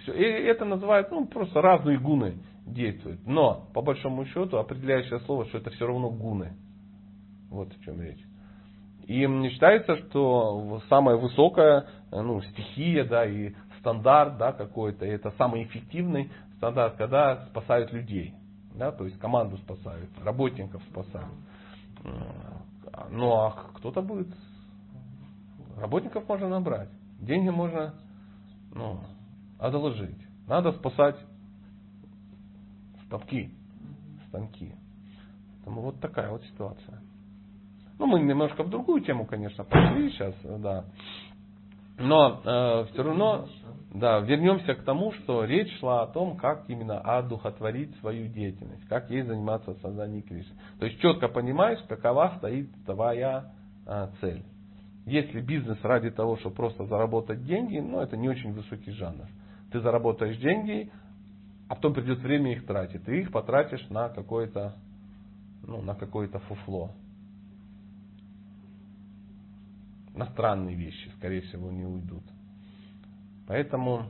все. 0.00 0.12
И 0.12 0.22
это 0.22 0.64
называют 0.64 1.10
ну, 1.10 1.26
просто 1.26 1.60
разные 1.60 1.98
гуны 1.98 2.38
действуют. 2.66 3.26
Но, 3.26 3.68
по 3.74 3.82
большому 3.82 4.24
счету, 4.26 4.58
определяющее 4.58 5.18
слово, 5.20 5.46
что 5.46 5.58
это 5.58 5.70
все 5.70 5.86
равно 5.86 6.10
гуны. 6.10 6.52
Вот 7.50 7.72
в 7.74 7.84
чем 7.84 8.00
речь. 8.00 8.24
И 9.10 9.26
считается, 9.50 9.96
что 9.96 10.80
самая 10.88 11.16
высокая 11.16 11.84
ну, 12.12 12.40
стихия 12.42 13.04
да, 13.04 13.26
и 13.26 13.52
стандарт 13.80 14.38
да, 14.38 14.52
какой-то, 14.52 15.04
это 15.04 15.32
самый 15.32 15.64
эффективный 15.64 16.30
стандарт, 16.58 16.94
когда 16.94 17.44
спасают 17.46 17.92
людей. 17.92 18.32
Да, 18.76 18.92
то 18.92 19.04
есть 19.04 19.18
команду 19.18 19.56
спасают, 19.56 20.08
работников 20.22 20.80
спасают. 20.92 21.26
Ну 23.10 23.32
а 23.32 23.50
кто-то 23.74 24.00
будет, 24.00 24.28
работников 25.76 26.28
можно 26.28 26.48
набрать, 26.48 26.90
деньги 27.18 27.48
можно 27.48 27.96
ну, 28.72 29.00
одолжить. 29.58 30.24
Надо 30.46 30.70
спасать 30.70 31.16
станки, 33.06 33.52
станки. 34.28 34.72
Вот 35.64 35.98
такая 35.98 36.30
вот 36.30 36.44
ситуация. 36.44 37.09
Ну, 38.00 38.06
мы 38.06 38.18
немножко 38.18 38.62
в 38.62 38.70
другую 38.70 39.02
тему, 39.02 39.26
конечно, 39.26 39.62
пошли 39.62 40.10
сейчас, 40.10 40.34
да. 40.42 40.86
Но 41.98 42.40
э, 42.42 42.86
все 42.90 43.02
равно 43.02 43.46
да, 43.92 44.20
вернемся 44.20 44.74
к 44.74 44.84
тому, 44.84 45.12
что 45.12 45.44
речь 45.44 45.70
шла 45.80 46.04
о 46.04 46.06
том, 46.06 46.38
как 46.38 46.64
именно 46.68 46.98
одухотворить 46.98 47.94
свою 47.98 48.28
деятельность, 48.28 48.86
как 48.88 49.10
ей 49.10 49.20
заниматься 49.20 49.74
в 49.74 49.80
создании 49.80 50.22
Кришны. 50.22 50.54
То 50.78 50.86
есть 50.86 50.98
четко 51.00 51.28
понимаешь, 51.28 51.78
какова 51.90 52.36
стоит 52.38 52.70
твоя 52.86 53.52
а, 53.86 54.08
цель. 54.22 54.44
Если 55.04 55.42
бизнес 55.42 55.76
ради 55.82 56.10
того, 56.10 56.38
чтобы 56.38 56.56
просто 56.56 56.86
заработать 56.86 57.44
деньги, 57.44 57.80
ну 57.80 58.00
это 58.00 58.16
не 58.16 58.30
очень 58.30 58.54
высокий 58.54 58.92
жанр. 58.92 59.26
Ты 59.72 59.80
заработаешь 59.80 60.38
деньги, 60.38 60.90
а 61.68 61.74
потом 61.74 61.92
придет 61.92 62.20
время 62.20 62.52
их 62.52 62.64
тратить. 62.64 63.04
Ты 63.04 63.20
их 63.20 63.30
потратишь 63.30 63.86
на 63.90 64.08
какое-то, 64.08 64.74
ну, 65.66 65.82
на 65.82 65.94
какое-то 65.94 66.38
фуфло. 66.38 66.92
На 70.20 70.74
вещи, 70.74 71.10
скорее 71.16 71.40
всего, 71.40 71.70
не 71.70 71.86
уйдут. 71.86 72.22
Поэтому, 73.46 74.04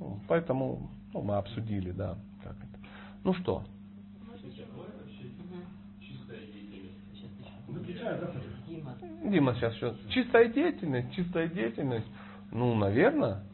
ну, 0.00 0.18
поэтому 0.26 0.90
ну, 1.14 1.22
мы 1.22 1.36
обсудили, 1.36 1.92
да, 1.92 2.16
как 2.42 2.56
это. 2.56 2.78
Ну 3.22 3.34
что? 3.34 3.62
Дима 9.24 9.54
сейчас 9.54 9.76
что? 9.76 9.96
Чистая 10.08 10.48
деятельность, 10.48 11.14
чистая 11.14 11.46
деятельность. 11.46 12.06
Ну, 12.50 12.74
наверное. 12.74 13.44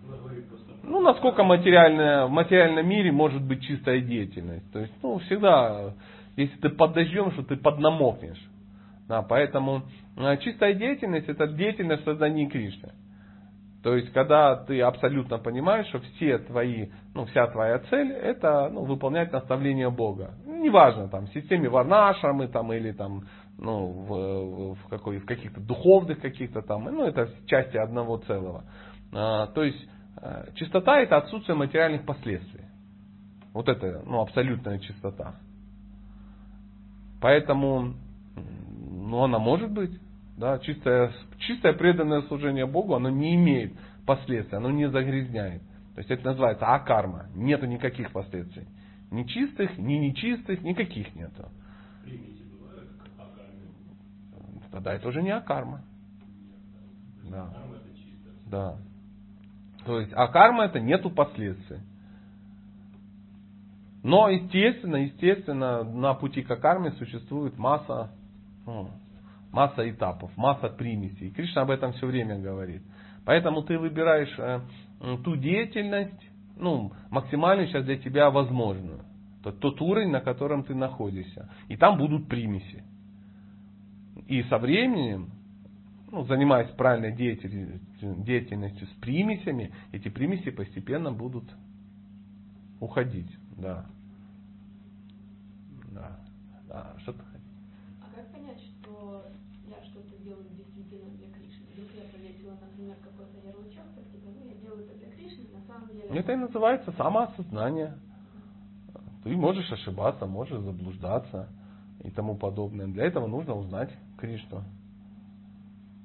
Ну, 0.85 1.03
насколько 1.03 1.45
материальная, 1.45 2.25
в 2.25 2.31
материальном 2.31 2.89
мире 2.89 3.13
может 3.13 3.43
быть 3.43 3.63
чистая 3.63 4.01
деятельность. 4.01 4.73
То 4.73 4.79
есть, 4.79 4.95
ну, 5.03 5.19
всегда 5.19 5.93
Если 6.37 6.57
ты 6.57 6.71
под 6.71 6.95
дождем, 6.95 7.31
что 7.33 7.43
ты 7.43 7.57
поднамокнешь. 7.57 8.43
Да, 9.09 9.23
поэтому 9.23 9.83
э, 10.17 10.37
чистая 10.39 10.75
деятельность 10.75 11.29
это 11.29 11.47
деятельность 11.49 12.03
в 12.03 12.05
создании 12.05 12.47
Кришны. 12.47 12.93
То 13.83 13.95
есть, 13.95 14.13
когда 14.13 14.57
ты 14.57 14.81
абсолютно 14.83 15.39
понимаешь, 15.39 15.87
что 15.87 16.01
все 16.01 16.39
твои, 16.39 16.89
ну, 17.15 17.27
вся 17.27 17.47
твоя 17.47 17.79
цель 17.79 18.11
это 18.11 18.69
ну, 18.71 18.85
выполнять 18.85 19.33
наставления 19.33 19.89
Бога. 19.89 20.35
Неважно, 20.47 21.09
там, 21.09 21.27
в 21.27 21.33
системе 21.33 21.69
варнашрамы 21.69 22.49
там, 22.49 22.73
или 22.73 22.91
там, 22.91 23.23
ну, 23.57 23.87
в, 23.87 24.75
в, 24.75 24.89
какой, 24.89 25.19
в 25.19 25.27
каких-то 25.27 25.61
духовных 25.61 26.21
каких-то 26.21 26.61
там, 26.63 26.85
ну, 26.85 27.05
это 27.05 27.31
части 27.47 27.77
одного 27.77 28.19
целого. 28.19 28.65
А, 29.15 29.47
то 29.47 29.63
есть, 29.63 29.89
э, 30.21 30.49
чистота 30.57 30.99
это 31.01 31.17
отсутствие 31.17 31.57
материальных 31.57 32.05
последствий. 32.05 32.65
Вот 33.55 33.69
это, 33.69 34.03
ну, 34.05 34.21
абсолютная 34.21 34.81
чистота. 34.81 35.37
Поэтому, 37.21 37.95
ну, 39.09 39.25
она 39.25 39.39
может 39.39 39.71
быть. 39.71 39.99
Да, 40.37 40.59
чистое, 40.59 41.13
чистое 41.39 41.73
преданное 41.73 42.23
служение 42.23 42.67
Богу, 42.67 42.95
оно 42.95 43.09
не 43.09 43.35
имеет 43.35 43.73
последствий, 44.07 44.57
оно 44.57 44.71
не 44.71 44.89
загрязняет. 44.89 45.63
То 45.95 45.99
есть 45.99 46.11
это 46.11 46.27
называется 46.27 46.67
акарма. 46.67 47.27
Нету 47.35 47.67
никаких 47.67 48.13
последствий. 48.13 48.69
Ни 49.11 49.25
чистых, 49.25 49.79
ни 49.79 49.95
нечистых, 49.95 50.63
никаких 50.63 51.15
нету. 51.17 51.49
Тогда 54.71 54.93
это 54.93 55.09
уже 55.09 55.23
не 55.23 55.31
акарма. 55.31 55.83
Да. 57.25 57.55
Да. 58.47 58.77
То 59.87 60.01
есть 60.01 60.13
акарма 60.13 60.67
это 60.67 60.79
нету 60.81 61.11
последствий. 61.11 61.79
Но, 64.03 64.29
естественно, 64.29 64.97
естественно, 64.97 65.83
на 65.83 66.15
пути 66.15 66.43
к 66.43 66.51
акарме 66.51 66.93
существует 66.93 67.59
масса 67.59 68.13
ну, 68.69 68.91
масса 69.51 69.89
этапов, 69.89 70.31
масса 70.37 70.69
примесей. 70.69 71.31
Кришна 71.31 71.63
об 71.63 71.71
этом 71.71 71.93
все 71.95 72.07
время 72.07 72.39
говорит. 72.39 72.83
Поэтому 73.25 73.63
ты 73.63 73.79
выбираешь 73.79 74.35
э, 74.39 74.61
ту 75.25 75.37
деятельность, 75.37 76.23
ну, 76.57 76.93
максимально 77.11 77.67
сейчас 77.67 77.85
для 77.87 77.97
тебя 77.97 78.31
возможную. 78.31 79.01
Тот, 79.43 79.61
тот 79.61 79.81
уровень, 79.81 80.11
на 80.11 80.21
котором 80.21 80.65
ты 80.65 80.75
находишься. 80.75 81.49
И 81.69 81.77
там 81.77 81.97
будут 81.97 82.29
примеси. 82.29 82.85
И 84.27 84.43
со 84.45 84.59
временем, 84.59 85.31
ну, 86.11 86.25
занимаясь 86.25 86.69
правильной 86.73 87.17
деятельностью, 87.17 88.23
деятельностью 88.25 88.87
с 88.87 89.01
примесями, 89.01 89.73
эти 89.93 90.09
примеси 90.11 90.51
постепенно 90.51 91.11
будут 91.11 91.45
уходить. 92.81 93.31
Да. 93.57 93.87
Да. 95.91 96.19
да. 96.69 96.95
Что-то 96.99 97.23
Это 106.19 106.33
и 106.33 106.37
называется 106.37 106.91
самоосознание. 106.97 107.95
Ты 109.23 109.37
можешь 109.37 109.71
ошибаться, 109.71 110.27
можешь 110.27 110.59
заблуждаться 110.59 111.49
и 112.03 112.11
тому 112.11 112.37
подобное. 112.37 112.89
Для 112.89 113.05
этого 113.05 113.29
нужно 113.29 113.55
узнать 113.55 113.91
Кришну. 114.19 114.65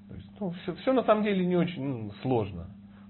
То 0.10 0.16
есть, 0.16 0.30
ну, 0.40 0.52
все, 0.52 0.76
все 0.76 0.94
на 0.94 1.02
самом 1.02 1.24
деле 1.24 1.44
не 1.44 1.56
очень 1.56 1.84
ну, 1.84 2.12
сложно. 2.22 2.68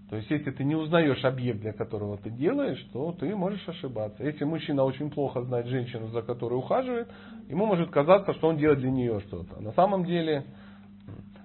То 0.10 0.16
есть, 0.16 0.32
если 0.32 0.52
ты 0.52 0.64
не 0.64 0.76
узнаешь 0.76 1.26
объект, 1.26 1.60
для 1.60 1.74
которого 1.74 2.18
ты 2.18 2.30
делаешь, 2.30 2.82
то 2.94 3.12
ты 3.12 3.36
можешь 3.36 3.68
ошибаться. 3.68 4.24
Если 4.24 4.46
мужчина 4.46 4.86
очень 4.86 5.10
плохо 5.12 5.42
знает 5.42 5.66
женщину, 5.66 6.08
за 6.08 6.22
которой 6.22 6.54
ухаживает, 6.54 7.12
ему 7.50 7.66
может 7.66 7.92
казаться, 7.92 8.34
что 8.34 8.48
он 8.48 8.56
делает 8.56 8.80
для 8.80 8.92
нее 8.92 9.20
что-то. 9.28 9.62
На 9.62 9.74
самом 9.74 10.06
деле, 10.06 10.46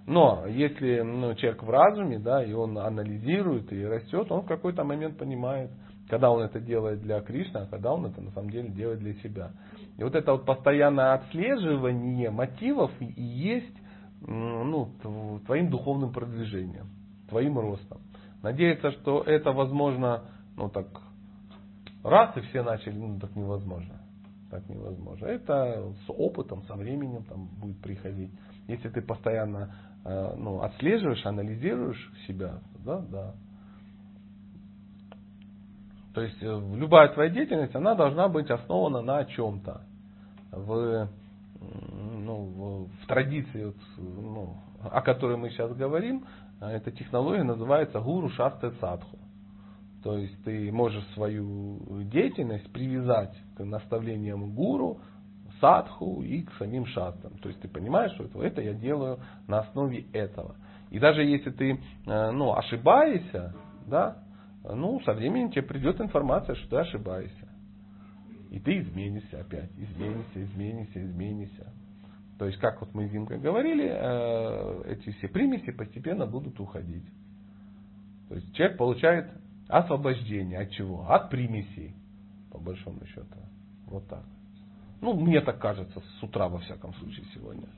но 0.09 0.47
если 0.47 1.03
ну, 1.03 1.35
человек 1.35 1.63
в 1.63 1.69
разуме, 1.69 2.19
да, 2.19 2.43
и 2.43 2.55
он 2.55 2.79
анализирует 2.79 3.71
и 3.75 3.85
растет, 3.85 4.33
он 4.33 4.41
в 4.41 4.47
какой-то 4.47 4.83
момент 4.83 5.19
понимает, 5.19 5.71
когда 6.09 6.31
он 6.31 6.41
это 6.41 6.61
делает 6.61 7.03
для 7.03 7.21
Кришны, 7.21 7.59
а 7.59 7.67
когда 7.67 7.93
он 7.93 8.07
это 8.07 8.23
на 8.23 8.31
самом 8.31 8.49
деле 8.49 8.71
делает 8.71 9.01
для 9.01 9.13
себя. 9.17 9.51
И 9.99 10.03
вот 10.03 10.15
это 10.15 10.33
вот 10.33 10.47
постоянное 10.47 11.13
отслеживание 11.13 12.31
мотивов 12.31 12.91
и 13.01 13.23
есть 13.23 13.77
ну, 14.23 14.95
твоим 15.45 15.69
духовным 15.69 16.11
продвижением, 16.11 16.89
твоим 17.29 17.59
ростом. 17.59 18.01
Надеяться, 18.43 18.93
что 18.93 19.21
это 19.21 19.53
возможно, 19.53 20.23
ну 20.57 20.71
так, 20.71 20.87
раз 22.03 22.35
и 22.35 22.41
все 22.49 22.63
начали, 22.63 22.97
ну 22.97 23.21
так 23.21 23.37
невозможно. 23.37 24.01
Так 24.51 24.67
невозможно. 24.71 25.27
Это 25.27 25.93
с 26.07 26.11
опытом, 26.11 26.63
со 26.63 26.77
временем 26.77 27.25
там 27.25 27.49
будет 27.61 27.79
приходить. 27.83 28.31
Если 28.67 28.89
ты 28.89 29.03
постоянно 29.03 29.75
ну, 30.37 30.63
отслеживаешь, 30.63 31.25
анализируешь 31.27 32.13
себя, 32.27 32.61
да, 32.85 33.01
да. 33.11 33.35
То 36.15 36.23
есть 36.23 36.43
э, 36.43 36.75
любая 36.75 37.13
твоя 37.13 37.31
деятельность, 37.31 37.75
она 37.75 37.95
должна 37.95 38.29
быть 38.29 38.51
основана 38.51 39.03
на 39.03 39.25
чем-то. 39.25 39.83
В, 40.51 41.09
ну, 41.61 42.89
в, 43.03 43.07
традиции, 43.07 43.73
ну, 43.99 44.57
о 44.83 45.01
которой 45.03 45.37
мы 45.37 45.51
сейчас 45.51 45.73
говорим, 45.75 46.25
э, 46.61 46.71
эта 46.71 46.91
технология 46.91 47.45
называется 47.45 48.01
гуру 48.01 48.31
шасты 48.31 48.73
садху. 48.81 49.19
То 50.03 50.19
есть 50.19 50.43
ты 50.45 50.73
можешь 50.73 51.05
свою 51.15 52.03
деятельность 52.05 52.73
привязать 52.73 53.37
к 53.57 53.65
наставлениям 53.65 54.55
гуру, 54.55 55.01
садху 55.61 56.23
и 56.23 56.43
к 56.43 56.53
самим 56.55 56.87
шастам. 56.87 57.39
То 57.39 57.49
есть 57.49 57.61
ты 57.61 57.69
понимаешь, 57.69 58.13
что 58.13 58.25
это, 58.25 58.41
это 58.41 58.63
я 58.63 58.75
делаю 58.75 59.21
на 59.47 59.61
основе 59.61 60.07
этого. 60.13 60.57
И 60.91 60.99
даже 60.99 61.23
если 61.23 61.51
ты 61.51 61.73
э, 61.73 62.31
ну, 62.31 62.55
ошибаешься, 62.55 63.55
да, 63.87 64.23
ну, 64.65 65.01
со 65.01 65.13
временем 65.13 65.51
тебе 65.51 65.63
придет 65.63 66.01
информация, 66.01 66.55
что 66.57 66.71
ты 66.71 66.77
ошибаешься. 66.77 67.49
И 68.51 68.59
ты 68.59 68.79
изменишься 68.79 69.41
опять, 69.41 69.71
изменишься, 69.77 70.43
изменишься, 70.43 71.05
изменишься. 71.05 71.73
То 72.39 72.47
есть, 72.47 72.59
как 72.59 72.81
вот 72.81 72.95
мы 72.95 73.09
с 73.09 73.11
Димкой 73.11 73.39
говорили, 73.39 73.89
э, 73.91 74.93
эти 74.93 75.11
все 75.19 75.29
примеси 75.29 75.73
постепенно 75.73 76.27
будут 76.27 76.59
уходить. 76.61 77.05
То 78.29 78.37
есть 78.37 78.55
человек 78.55 78.79
получает 78.79 79.31
освобождение 79.69 80.61
от 80.61 80.71
чего? 80.71 81.11
От 81.11 81.31
примесей, 81.31 81.95
по 82.51 82.59
большому 82.59 83.05
счету. 83.07 83.39
Вот 83.87 84.07
так. 84.09 84.25
Ну, 85.01 85.15
мне 85.15 85.41
так 85.41 85.61
кажется, 85.61 86.01
с 86.01 86.23
утра 86.23 86.49
во 86.49 86.59
всяком 86.59 86.95
случае 86.95 87.25
сегодня. 87.35 87.69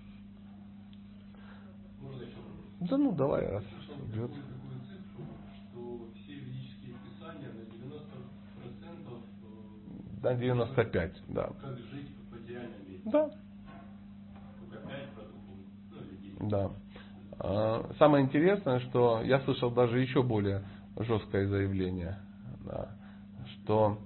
Можно 2.01 2.23
еще? 2.23 2.37
Да 2.81 2.97
ну 2.97 3.13
давай, 3.13 3.47
раз 3.47 3.65
идет. 4.13 4.31
Да, 10.23 10.35
95, 10.35 11.23
да. 11.29 11.51
Как 11.63 11.79
жить 11.79 12.11
мире? 12.87 13.01
Да. 13.05 13.31
Только 14.61 14.87
5 14.87 15.09
ну, 16.41 16.49
Да. 16.49 16.71
А, 17.39 17.91
самое 17.99 18.25
интересное, 18.25 18.81
что 18.81 19.23
я 19.23 19.41
слышал 19.41 19.71
даже 19.71 19.99
еще 19.99 20.23
более 20.23 20.63
жесткое 20.97 21.49
заявление, 21.49 22.19
да, 22.67 22.91
что 23.55 23.99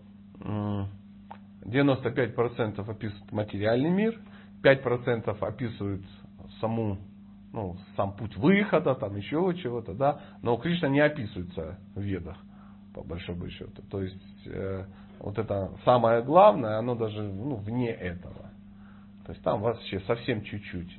95% 1.64 2.88
описывают 2.88 3.33
материальный 3.33 3.90
мир, 3.90 4.20
5% 4.62 5.37
описывают 5.40 6.05
саму, 6.61 6.98
ну, 7.53 7.77
сам 7.96 8.14
путь 8.16 8.37
выхода, 8.37 8.94
там 8.94 9.16
еще 9.16 9.55
чего-то, 9.62 9.94
да, 9.94 10.20
но 10.42 10.57
Кришна 10.57 10.88
не 10.88 11.00
описывается 11.00 11.79
в 11.94 12.00
ведах, 12.00 12.37
по 12.94 13.03
большому 13.03 13.48
счету. 13.48 13.83
То 13.90 14.03
есть, 14.03 14.46
э, 14.46 14.85
вот 15.20 15.38
это 15.38 15.72
самое 15.85 16.22
главное, 16.22 16.79
оно 16.79 16.94
даже 16.94 17.22
ну, 17.22 17.57
вне 17.57 17.90
этого. 17.90 18.50
То 19.24 19.33
есть 19.33 19.42
там 19.42 19.62
вообще 19.62 20.00
совсем 20.00 20.42
чуть-чуть. 20.42 20.98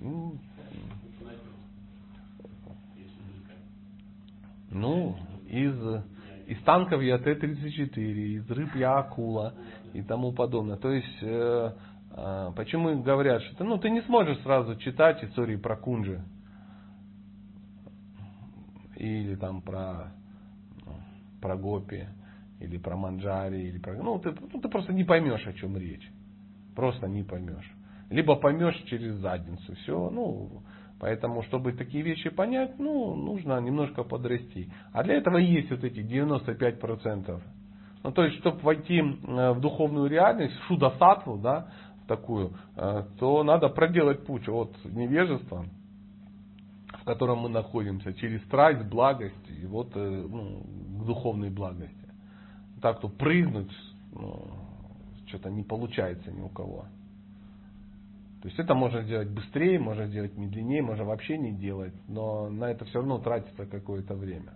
Ну, 0.00 0.38
Ну, 4.70 5.16
из, 5.48 5.74
из 6.46 6.62
танков 6.62 7.02
я 7.02 7.18
Т-34, 7.18 7.96
из 7.96 8.50
рыб 8.50 8.74
я 8.76 8.98
акула 8.98 9.54
и 9.92 10.02
тому 10.02 10.32
подобное. 10.32 10.76
То 10.76 10.92
есть, 10.92 11.18
э, 11.22 11.72
э, 12.12 12.52
почему 12.54 13.02
говорят, 13.02 13.42
что 13.42 13.64
ну, 13.64 13.78
ты 13.78 13.90
не 13.90 14.00
сможешь 14.02 14.38
сразу 14.42 14.76
читать 14.76 15.22
истории 15.24 15.56
про 15.56 15.76
Кунжи. 15.76 16.22
Или 18.96 19.34
там 19.34 19.62
про, 19.62 20.12
про 21.40 21.56
Гопи, 21.56 22.06
или 22.60 22.76
про 22.78 22.96
Манджари, 22.96 23.62
или 23.62 23.78
про... 23.78 23.94
Ну 23.94 24.18
ты, 24.18 24.32
ну, 24.52 24.60
ты 24.60 24.68
просто 24.68 24.92
не 24.92 25.04
поймешь, 25.04 25.46
о 25.46 25.52
чем 25.54 25.76
речь. 25.76 26.08
Просто 26.76 27.08
не 27.08 27.24
поймешь. 27.24 27.68
Либо 28.10 28.36
поймешь 28.36 28.76
через 28.86 29.14
задницу. 29.16 29.74
Все, 29.76 30.10
ну, 30.10 30.62
Поэтому, 31.00 31.42
чтобы 31.44 31.72
такие 31.72 32.04
вещи 32.04 32.28
понять, 32.28 32.78
ну, 32.78 33.14
нужно 33.14 33.58
немножко 33.58 34.04
подрасти. 34.04 34.70
А 34.92 35.02
для 35.02 35.14
этого 35.14 35.38
есть 35.38 35.70
вот 35.70 35.82
эти 35.82 36.00
95%. 36.00 37.40
Ну, 38.02 38.12
то 38.12 38.24
есть, 38.24 38.38
чтобы 38.38 38.58
войти 38.60 38.98
э, 38.98 39.52
в 39.52 39.60
духовную 39.60 40.10
реальность, 40.10 40.54
в 40.54 40.64
шудасатву, 40.66 41.38
да, 41.38 41.68
такую, 42.06 42.52
э, 42.76 43.04
то 43.18 43.42
надо 43.42 43.70
проделать 43.70 44.26
путь 44.26 44.46
от 44.48 44.76
невежества, 44.84 45.64
в 47.00 47.04
котором 47.04 47.38
мы 47.38 47.48
находимся, 47.48 48.12
через 48.12 48.42
страсть, 48.44 48.86
благость 48.86 49.48
и 49.48 49.64
вот 49.64 49.92
э, 49.94 50.26
ну, 50.28 50.62
к 51.00 51.06
духовной 51.06 51.48
благости. 51.48 51.96
Так, 52.82 53.00
то 53.00 53.08
прыгнуть, 53.08 53.72
ну, 54.12 54.50
что-то 55.28 55.48
не 55.48 55.62
получается 55.62 56.30
ни 56.30 56.42
у 56.42 56.48
кого. 56.50 56.84
То 58.42 58.48
есть 58.48 58.58
это 58.58 58.74
можно 58.74 59.02
сделать 59.02 59.28
быстрее, 59.28 59.78
можно 59.78 60.06
сделать 60.06 60.36
медленнее, 60.36 60.82
можно 60.82 61.04
вообще 61.04 61.36
не 61.36 61.52
делать, 61.52 61.92
но 62.08 62.48
на 62.48 62.70
это 62.70 62.86
все 62.86 63.00
равно 63.00 63.18
тратится 63.18 63.66
какое-то 63.66 64.14
время. 64.14 64.54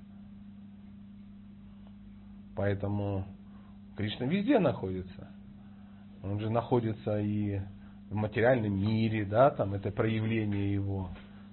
Поэтому 2.57 3.27
Кришна 3.97 4.27
везде 4.27 4.59
находится. 4.59 5.29
Он 6.23 6.41
же 6.41 6.49
находится 6.49 7.21
и 7.21 7.61
в 8.09 8.15
материальном 8.15 8.73
мире, 8.73 9.27
да, 9.27 9.51
там 9.51 9.75
это 9.75 9.91
проявление 9.91 10.73
его. 10.73 11.11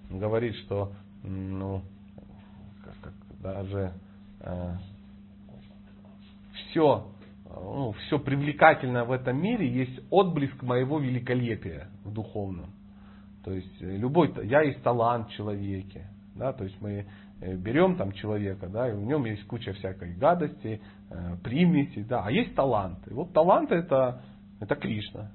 Он 0.10 0.20
говорит, 0.20 0.56
что 0.56 0.94
ну, 1.24 1.82
как, 2.86 2.96
как, 3.02 3.42
даже 3.42 3.94
э, 4.40 4.76
все, 6.54 7.11
ну, 7.56 7.92
все 7.94 8.20
привлекательное 8.20 9.04
в 9.04 9.12
этом 9.12 9.42
мире 9.42 9.68
есть 9.68 10.00
отблеск 10.10 10.62
моего 10.64 11.00
великолепия 11.00 11.90
в 12.04 12.14
духовном. 12.14 12.72
То 13.44 13.52
есть 13.52 13.82
э, 13.82 13.98
любой, 13.98 14.34
я 14.48 14.62
есть 14.62 14.82
талант 14.84 15.30
в 15.30 15.32
человеке, 15.32 16.08
да, 16.36 16.54
то 16.54 16.64
есть 16.64 16.80
мы 16.82 17.06
э, 17.42 17.56
берем 17.56 17.96
там 17.96 18.12
человека, 18.12 18.68
да, 18.68 18.90
и 18.90 18.94
в 18.94 19.04
нем 19.04 19.26
есть 19.26 19.46
куча 19.48 19.74
всякой 19.74 20.14
гадости, 20.16 20.82
э, 21.10 21.36
примесей, 21.44 22.04
да, 22.04 22.24
а 22.24 22.32
есть 22.32 22.56
талант. 22.56 23.00
И 23.08 23.14
вот 23.14 23.34
талант 23.34 23.72
это 23.72 24.22
это 24.62 24.76
Кришна. 24.76 25.32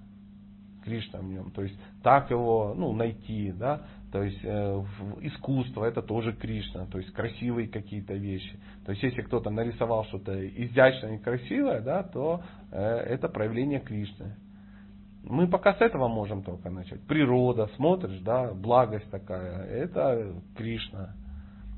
Кришна 0.86 1.18
в 1.18 1.24
нем. 1.24 1.50
То 1.50 1.62
есть 1.62 1.76
так 2.02 2.30
его 2.30 2.72
ну, 2.76 2.92
найти, 2.92 3.52
да, 3.52 3.82
то 4.12 4.22
есть 4.22 4.38
э, 4.44 4.84
искусство 5.22 5.84
это 5.84 6.00
тоже 6.00 6.32
Кришна, 6.32 6.86
то 6.86 6.98
есть 6.98 7.12
красивые 7.12 7.66
какие-то 7.66 8.14
вещи. 8.14 8.56
То 8.84 8.92
есть 8.92 9.02
если 9.02 9.22
кто-то 9.22 9.50
нарисовал 9.50 10.04
что-то 10.04 10.48
изящное 10.48 11.16
и 11.16 11.18
красивое, 11.18 11.80
да, 11.80 12.04
то 12.04 12.40
э, 12.70 12.78
это 12.78 13.28
проявление 13.28 13.80
Кришны. 13.80 14.36
Мы 15.24 15.48
пока 15.48 15.74
с 15.74 15.80
этого 15.80 16.06
можем 16.06 16.44
только 16.44 16.70
начать. 16.70 17.00
Природа, 17.02 17.68
смотришь, 17.74 18.20
да, 18.20 18.54
благость 18.54 19.10
такая, 19.10 19.64
это 19.64 20.40
Кришна. 20.56 21.16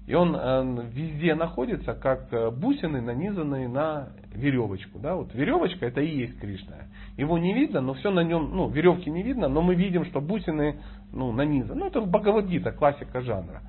И 0.09 0.15
он 0.15 0.35
э, 0.35 0.89
везде 0.91 1.35
находится, 1.35 1.93
как 1.93 2.33
э, 2.33 2.51
бусины, 2.51 3.03
нанизанные 3.03 3.69
на 3.69 4.09
веревочку. 4.33 4.99
Да? 4.99 5.17
Вот 5.17 5.35
веревочка 5.35 5.85
это 5.85 6.01
и 6.01 6.17
есть 6.17 6.41
Кришна. 6.41 6.77
Его 7.19 7.37
не 7.37 7.53
видно, 7.53 7.83
но 7.83 7.93
все 7.93 8.11
на 8.11 8.25
нем, 8.25 8.57
ну, 8.57 8.71
веревки 8.71 9.11
не 9.11 9.23
видно, 9.23 9.49
но 9.49 9.61
мы 9.61 9.75
видим, 9.75 10.07
что 10.07 10.23
бусины 10.23 10.81
ну, 11.13 11.31
нанизаны. 11.31 11.79
Ну, 11.79 11.87
это 11.89 12.01
Бхагавадгита, 12.01 12.73
классика 12.73 13.21
жанра. 13.21 13.61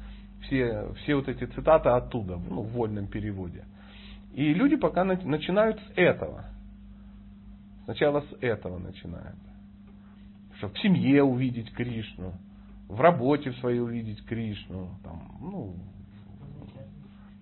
Все, 0.43 0.93
все 0.99 1.15
вот 1.15 1.27
эти 1.27 1.43
цитаты 1.43 1.89
оттуда, 1.89 2.39
ну, 2.49 2.61
в 2.61 2.71
вольном 2.71 3.07
переводе. 3.07 3.65
И 4.33 4.53
люди 4.53 4.77
пока 4.77 5.03
начинают 5.03 5.77
с 5.77 5.97
этого. 5.97 6.45
Сначала 7.83 8.21
с 8.21 8.37
этого 8.39 8.77
начинают. 8.77 9.35
Чтобы 10.59 10.73
в 10.73 10.79
семье 10.79 11.21
увидеть 11.21 11.73
Кришну, 11.73 12.31
в 12.87 13.01
работе 13.01 13.51
в 13.51 13.57
своей 13.57 13.81
увидеть 13.81 14.23
Кришну, 14.23 14.87
там, 15.03 15.37
ну, 15.41 15.75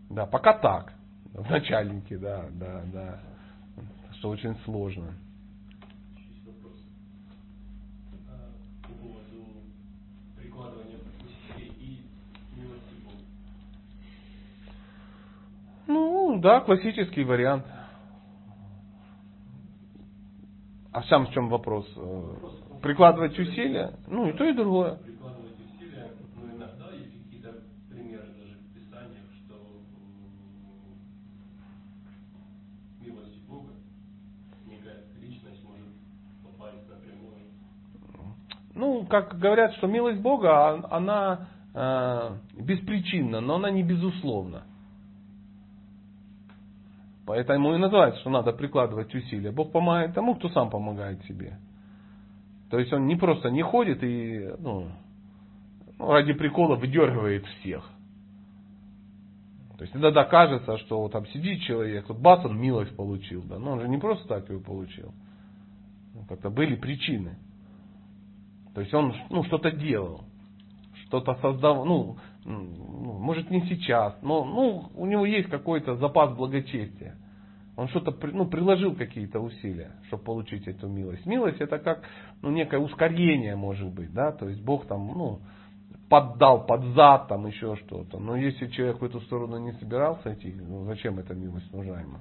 да, 0.10 0.26
пока 0.26 0.53
так. 0.53 0.93
В 1.34 1.49
начальнике, 1.49 2.18
да, 2.18 2.45
да, 2.51 2.84
да. 2.93 3.20
Что 4.14 4.30
очень 4.30 4.55
сложно. 4.66 5.14
А, 8.28 8.49
Бога. 9.01 9.20
Ну, 15.86 16.39
да, 16.39 16.62
классический 16.62 17.24
вариант. 17.24 17.66
А 20.91 21.03
сам 21.03 21.28
в 21.28 21.32
чем 21.32 21.49
вопрос? 21.49 21.86
Прикладывать 22.82 23.38
усилия? 23.38 23.93
Ну, 24.08 24.30
и 24.30 24.34
то, 24.34 24.43
и 24.43 24.53
другое. 24.53 24.97
Ну, 38.78 39.05
как 39.05 39.38
говорят, 39.38 39.73
что 39.75 39.88
милость 39.88 40.21
Бога, 40.21 40.49
а, 40.49 40.88
она 40.91 41.47
э, 41.73 42.61
беспричинна, 42.61 43.41
но 43.41 43.55
она 43.55 43.71
не 43.71 43.84
безусловна. 43.84 44.63
Поэтому 47.25 47.75
и 47.75 47.78
называется, 47.78 48.21
что 48.21 48.30
надо 48.30 48.53
прикладывать 48.53 49.13
усилия. 49.13 49.51
Бог 49.51 49.71
помогает 49.71 50.13
тому, 50.13 50.36
кто 50.36 50.49
сам 50.49 50.69
помогает 50.69 51.21
себе. 51.25 51.59
То 52.69 52.80
есть 52.80 52.93
он 52.93 53.05
не 53.05 53.15
просто 53.15 53.49
не 53.49 53.63
ходит 53.63 54.01
и 54.03 54.49
ну, 54.59 54.88
ну 55.97 56.11
ради 56.11 56.34
прикола 56.34 56.75
выдергивает 56.75 57.45
всех. 57.45 57.84
То 59.78 59.84
есть 59.84 59.95
иногда 59.95 60.23
кажется, 60.23 60.78
что 60.80 61.01
вот 61.01 61.11
там 61.11 61.28
сидит 61.28 61.61
человек, 61.61 62.09
вот 62.09 62.17
бац, 62.17 62.45
он 62.45 62.57
милость 62.57 62.95
получил. 62.95 63.43
Да? 63.43 63.59
Но 63.59 63.73
он 63.73 63.82
же 63.82 63.88
не 63.88 63.97
просто 63.97 64.28
так 64.28 64.49
ее 64.49 64.59
получил. 64.59 65.13
Ну, 66.13 66.25
как-то 66.28 66.49
были 66.49 66.75
причины. 66.75 67.38
То 68.78 68.82
есть 68.82 68.93
он 68.93 69.11
ну, 69.32 69.43
что-то 69.45 69.71
делал, 69.71 70.21
что-то 71.07 71.34
создавал, 71.41 71.84
ну, 71.84 72.17
ну, 72.45 73.17
может 73.17 73.49
не 73.49 73.61
сейчас, 73.61 74.15
но 74.21 74.45
ну, 74.45 74.91
у 74.93 75.07
него 75.07 75.25
есть 75.25 75.49
какой-то 75.49 75.95
запас 75.95 76.36
благочестия. 76.36 77.15
Он 77.75 77.88
что-то 77.88 78.15
ну, 78.28 78.45
приложил 78.45 78.93
какие-то 78.93 79.39
усилия, 79.39 79.93
чтобы 80.05 80.25
получить 80.25 80.67
эту 80.67 80.88
милость. 80.88 81.25
Милость 81.25 81.59
это 81.59 81.80
как 81.80 82.03
ну, 82.43 82.51
некое 82.51 82.80
ускорение 82.80 83.55
может 83.55 83.91
быть, 83.91 84.13
да, 84.13 84.32
то 84.32 84.47
есть 84.47 84.61
Бог 84.61 84.86
там, 84.86 85.07
ну, 85.07 85.39
поддал 86.07 86.67
под 86.67 86.84
зад, 86.93 87.30
там 87.30 87.47
еще 87.47 87.78
что-то. 87.78 88.19
Но 88.19 88.36
если 88.36 88.67
человек 88.67 89.01
в 89.01 89.05
эту 89.05 89.21
сторону 89.21 89.57
не 89.57 89.71
собирался 89.80 90.36
идти, 90.36 90.53
ну 90.55 90.86
зачем 90.86 91.17
эта 91.17 91.34
милость 91.34 91.73
нужна 91.73 91.99
ему? 92.01 92.17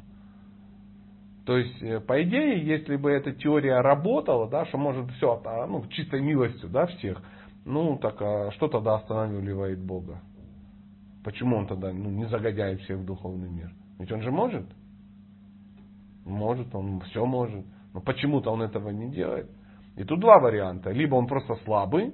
То 1.47 1.57
есть, 1.57 1.80
э, 1.80 2.01
по 2.01 2.20
идее, 2.24 2.66
если 2.66 2.97
бы 2.97 3.12
эта 3.12 3.32
теория 3.32 3.80
работала, 3.80 4.49
да, 4.49 4.66
что 4.66 4.78
может 4.78 5.09
все 5.12 5.40
а, 5.44 5.66
ну, 5.66 5.86
чистой 5.90 6.20
милостью 6.20 6.68
да, 6.68 6.86
всех, 6.86 7.22
ну 7.64 7.97
так 7.99 8.20
а 8.20 8.51
что 8.51 8.66
тогда 8.66 8.97
останавливает 8.97 9.78
Бога? 9.78 10.20
Почему 11.22 11.57
он 11.57 11.68
тогда 11.68 11.92
ну, 11.92 12.11
не 12.11 12.26
загоняет 12.26 12.80
всех 12.80 12.99
в 12.99 13.05
духовный 13.05 13.49
мир? 13.49 13.70
Ведь 14.01 14.11
он 14.11 14.22
же 14.22 14.32
может. 14.32 14.66
Может, 16.24 16.74
он 16.74 17.01
все 17.03 17.24
может. 17.24 17.64
Но 17.94 18.01
почему-то 18.01 18.51
он 18.51 18.62
этого 18.62 18.90
не 18.90 19.09
делает. 19.11 19.49
И 19.94 20.03
тут 20.03 20.18
два 20.18 20.40
варианта. 20.40 20.90
Либо 20.90 21.14
он 21.14 21.28
просто 21.28 21.55
слабый, 21.64 22.12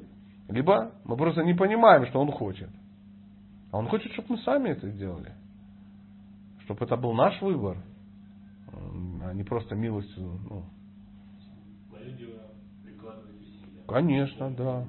либо 0.49 0.93
мы 1.05 1.17
просто 1.17 1.43
не 1.43 1.55
понимаем, 1.55 2.07
что 2.07 2.21
он 2.21 2.31
хочет. 2.31 2.69
А 3.71 3.79
он 3.79 3.89
хочет, 3.89 4.13
чтобы 4.13 4.33
мы 4.33 4.39
сами 4.39 4.71
это 4.71 4.91
сделали. 4.91 5.33
Чтобы 6.65 6.85
это 6.85 6.97
был 6.97 7.15
наш 7.15 7.41
выбор 7.41 7.79
не 9.33 9.45
просто 9.45 9.75
милостью. 9.75 10.41
Ну. 10.49 10.65
Конечно, 13.87 14.51
да. 14.51 14.87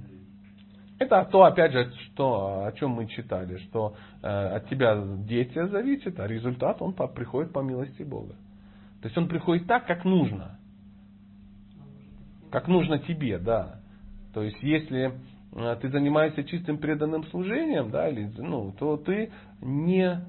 Это 1.00 1.28
то, 1.32 1.44
опять 1.44 1.74
же, 1.74 1.92
что, 2.06 2.66
о 2.66 2.72
чем 2.74 2.92
мы 2.92 3.08
читали, 3.08 3.58
что 3.58 3.96
э, 4.22 4.28
от 4.28 4.70
тебя 4.70 5.04
действие 5.18 5.68
зависит, 5.68 6.20
а 6.20 6.28
результат 6.28 6.82
он 6.82 6.94
по, 6.94 7.08
приходит 7.08 7.52
по 7.52 7.60
милости 7.60 8.04
Бога. 8.04 8.36
То 9.02 9.08
есть 9.08 9.18
он 9.18 9.28
приходит 9.28 9.68
так, 9.68 9.86
как 9.86 10.06
нужно. 10.06 10.58
Как 12.52 12.68
нужно 12.68 13.00
тебе, 13.00 13.38
да. 13.40 13.82
То 14.34 14.44
есть 14.44 14.62
если 14.62 15.14
э, 15.56 15.76
ты 15.82 15.90
занимаешься 15.90 16.44
чистым 16.46 16.78
преданным 16.78 17.26
служением, 17.26 17.92
да, 17.92 18.08
или, 18.08 18.32
ну, 18.38 18.72
то 18.72 18.96
ты 18.96 19.32
не, 19.62 20.24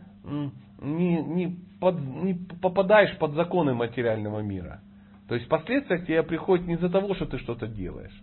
не, 0.80 1.22
не 1.22 1.58
под, 1.80 1.98
не 2.00 2.34
попадаешь 2.34 3.16
под 3.18 3.32
законы 3.34 3.74
материального 3.74 4.40
мира. 4.40 4.80
То 5.28 5.34
есть 5.34 5.48
последствия 5.48 5.98
тебе 5.98 6.22
приходят 6.22 6.66
не 6.66 6.74
из-за 6.74 6.90
того, 6.90 7.14
что 7.14 7.26
ты 7.26 7.38
что-то 7.38 7.66
делаешь. 7.66 8.22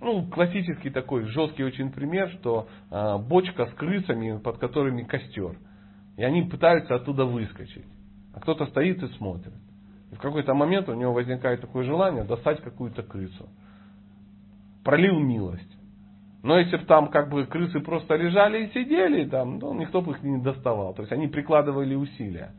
Ну, 0.00 0.26
классический 0.28 0.88
такой 0.88 1.24
жесткий 1.24 1.62
очень 1.62 1.92
пример, 1.92 2.30
что 2.40 2.68
э, 2.90 3.18
бочка 3.18 3.66
с 3.66 3.74
крысами, 3.74 4.38
под 4.38 4.56
которыми 4.56 5.02
костер. 5.02 5.58
И 6.16 6.24
они 6.24 6.42
пытаются 6.42 6.94
оттуда 6.94 7.26
выскочить. 7.26 7.84
А 8.34 8.40
кто-то 8.40 8.64
стоит 8.66 9.02
и 9.02 9.08
смотрит. 9.08 9.52
И 10.10 10.14
в 10.14 10.18
какой-то 10.18 10.54
момент 10.54 10.88
у 10.88 10.94
него 10.94 11.12
возникает 11.12 11.60
такое 11.60 11.84
желание 11.84 12.24
достать 12.24 12.62
какую-то 12.62 13.02
крысу. 13.02 13.48
Пролил 14.82 15.18
милость. 15.18 15.79
Но 16.42 16.58
если 16.58 16.76
бы 16.78 16.84
там 16.86 17.08
как 17.08 17.28
бы 17.28 17.44
крысы 17.46 17.80
просто 17.80 18.16
лежали 18.16 18.64
и 18.64 18.72
сидели, 18.72 19.28
там, 19.28 19.58
ну, 19.58 19.74
никто 19.74 20.00
бы 20.00 20.12
их 20.12 20.22
не 20.22 20.38
доставал. 20.38 20.94
То 20.94 21.02
есть 21.02 21.12
они 21.12 21.28
прикладывали 21.28 21.94
усилия. 21.94 22.52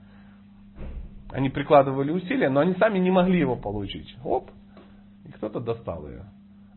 Они 1.31 1.49
прикладывали 1.49 2.11
усилия, 2.11 2.49
но 2.49 2.59
они 2.59 2.75
сами 2.75 2.99
не 2.99 3.09
могли 3.09 3.39
его 3.39 3.55
получить. 3.55 4.15
Оп, 4.23 4.51
и 5.25 5.31
кто-то 5.31 5.59
достал 5.59 6.07
ее. 6.07 6.25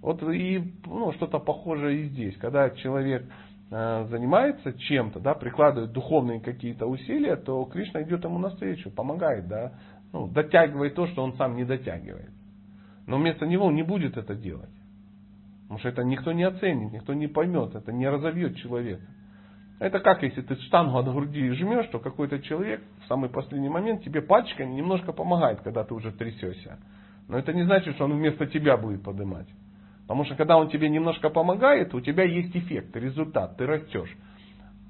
Вот 0.01 0.23
и 0.23 0.63
ну, 0.87 1.13
что-то 1.13 1.39
похожее 1.41 2.03
и 2.03 2.09
здесь. 2.09 2.37
Когда 2.37 2.71
человек 2.71 3.25
э, 3.71 4.07
занимается 4.09 4.73
чем-то, 4.73 5.19
да, 5.21 5.35
прикладывает 5.35 5.93
духовные 5.93 6.41
какие-то 6.41 6.87
усилия, 6.87 7.37
то 7.37 7.65
Кришна 7.65 8.03
идет 8.03 8.25
ему 8.25 8.39
навстречу, 8.39 8.91
помогает, 8.91 9.49
да, 9.49 9.73
ну, 10.13 10.29
дотягивает 10.29 10.95
то, 10.95 11.07
что 11.09 11.23
он 11.23 11.35
сам 11.35 11.57
не 11.57 11.65
дотягивает. 11.65 12.31
Но 13.07 13.19
вместо 13.19 13.47
него 13.47 13.67
он 13.67 13.75
не 13.75 13.83
будет 13.83 14.17
это 14.17 14.35
делать. 14.35 14.71
Потому 15.65 15.79
что 15.81 15.89
это 15.89 16.05
никто 16.05 16.33
не 16.33 16.45
оценит, 16.45 16.93
никто 16.93 17.15
не 17.15 17.27
поймет, 17.27 17.75
это 17.75 17.93
не 17.93 18.09
разовьет 18.09 18.57
человека. 18.57 19.03
Это 19.81 19.99
как 19.99 20.23
если 20.23 20.43
ты 20.43 20.55
штангу 20.57 20.97
от 20.99 21.07
груди 21.07 21.51
жмешь, 21.51 21.89
то 21.89 21.99
какой-то 21.99 22.41
человек 22.41 22.83
в 23.05 23.09
самый 23.09 23.29
последний 23.29 23.69
момент 23.69 24.03
тебе 24.03 24.23
пальчиками 24.23 24.73
немножко 24.73 25.13
помогает, 25.13 25.63
когда 25.63 25.85
ты 25.85 25.95
уже 25.95 26.13
трясешься. 26.13 26.79
Но 27.29 27.39
это 27.39 27.53
не 27.53 27.65
значит, 27.65 27.95
что 27.95 28.05
он 28.05 28.13
вместо 28.13 28.47
тебя 28.47 28.77
будет 28.77 29.03
поднимать. 29.03 29.49
Потому 30.03 30.25
что 30.25 30.37
когда 30.37 30.59
он 30.59 30.69
тебе 30.69 30.89
немножко 30.91 31.31
помогает, 31.31 31.95
у 31.95 32.01
тебя 32.01 32.25
есть 32.25 32.55
эффект, 32.55 32.95
результат, 32.95 33.57
ты 33.57 33.67
растешь. 33.67 34.15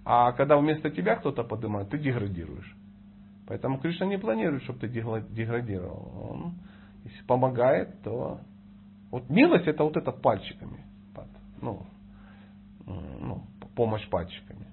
А 0.05 0.33
когда 0.33 0.59
вместо 0.59 0.91
тебя 0.91 1.17
кто-то 1.17 1.45
поднимает, 1.45 1.89
ты 1.89 1.99
деградируешь. 1.99 2.77
Поэтому 3.47 3.79
Кришна 3.79 4.07
не 4.07 4.19
планирует, 4.19 4.65
чтобы 4.65 4.81
ты 4.81 4.89
деградировал. 4.89 6.31
Он, 6.31 6.55
если 7.05 7.23
помогает, 7.27 8.03
то 8.03 8.41
вот 9.15 9.31
милость 9.31 9.69
это 9.69 9.85
вот 9.85 9.97
это 9.97 10.11
пальчиками. 10.11 10.85
Ну, 11.63 11.87
ну, 12.85 13.45
помощь 13.77 14.05
пальчиками. 14.09 14.67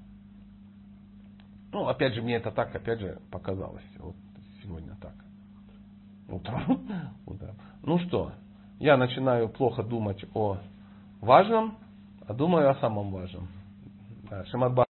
Ну, 1.72 1.88
опять 1.88 2.16
же, 2.16 2.24
мне 2.24 2.38
это 2.38 2.50
так, 2.50 2.76
опять 2.76 3.00
же, 3.00 3.22
показалось. 3.30 3.86
Вот 4.00 4.16
сегодня 4.64 4.98
так. 5.00 5.14
Утром. 6.28 6.88
Утром. 7.28 7.56
Ну 7.84 8.00
что, 8.00 8.32
я 8.80 8.98
начинаю 8.98 9.48
плохо 9.48 9.84
думать 9.84 10.26
о 10.34 10.58
важном, 11.20 11.78
а 12.26 12.34
думаю 12.34 12.72
о 12.72 12.76
самом 12.80 13.12
важном. 13.12 13.48
Да, 14.28 14.44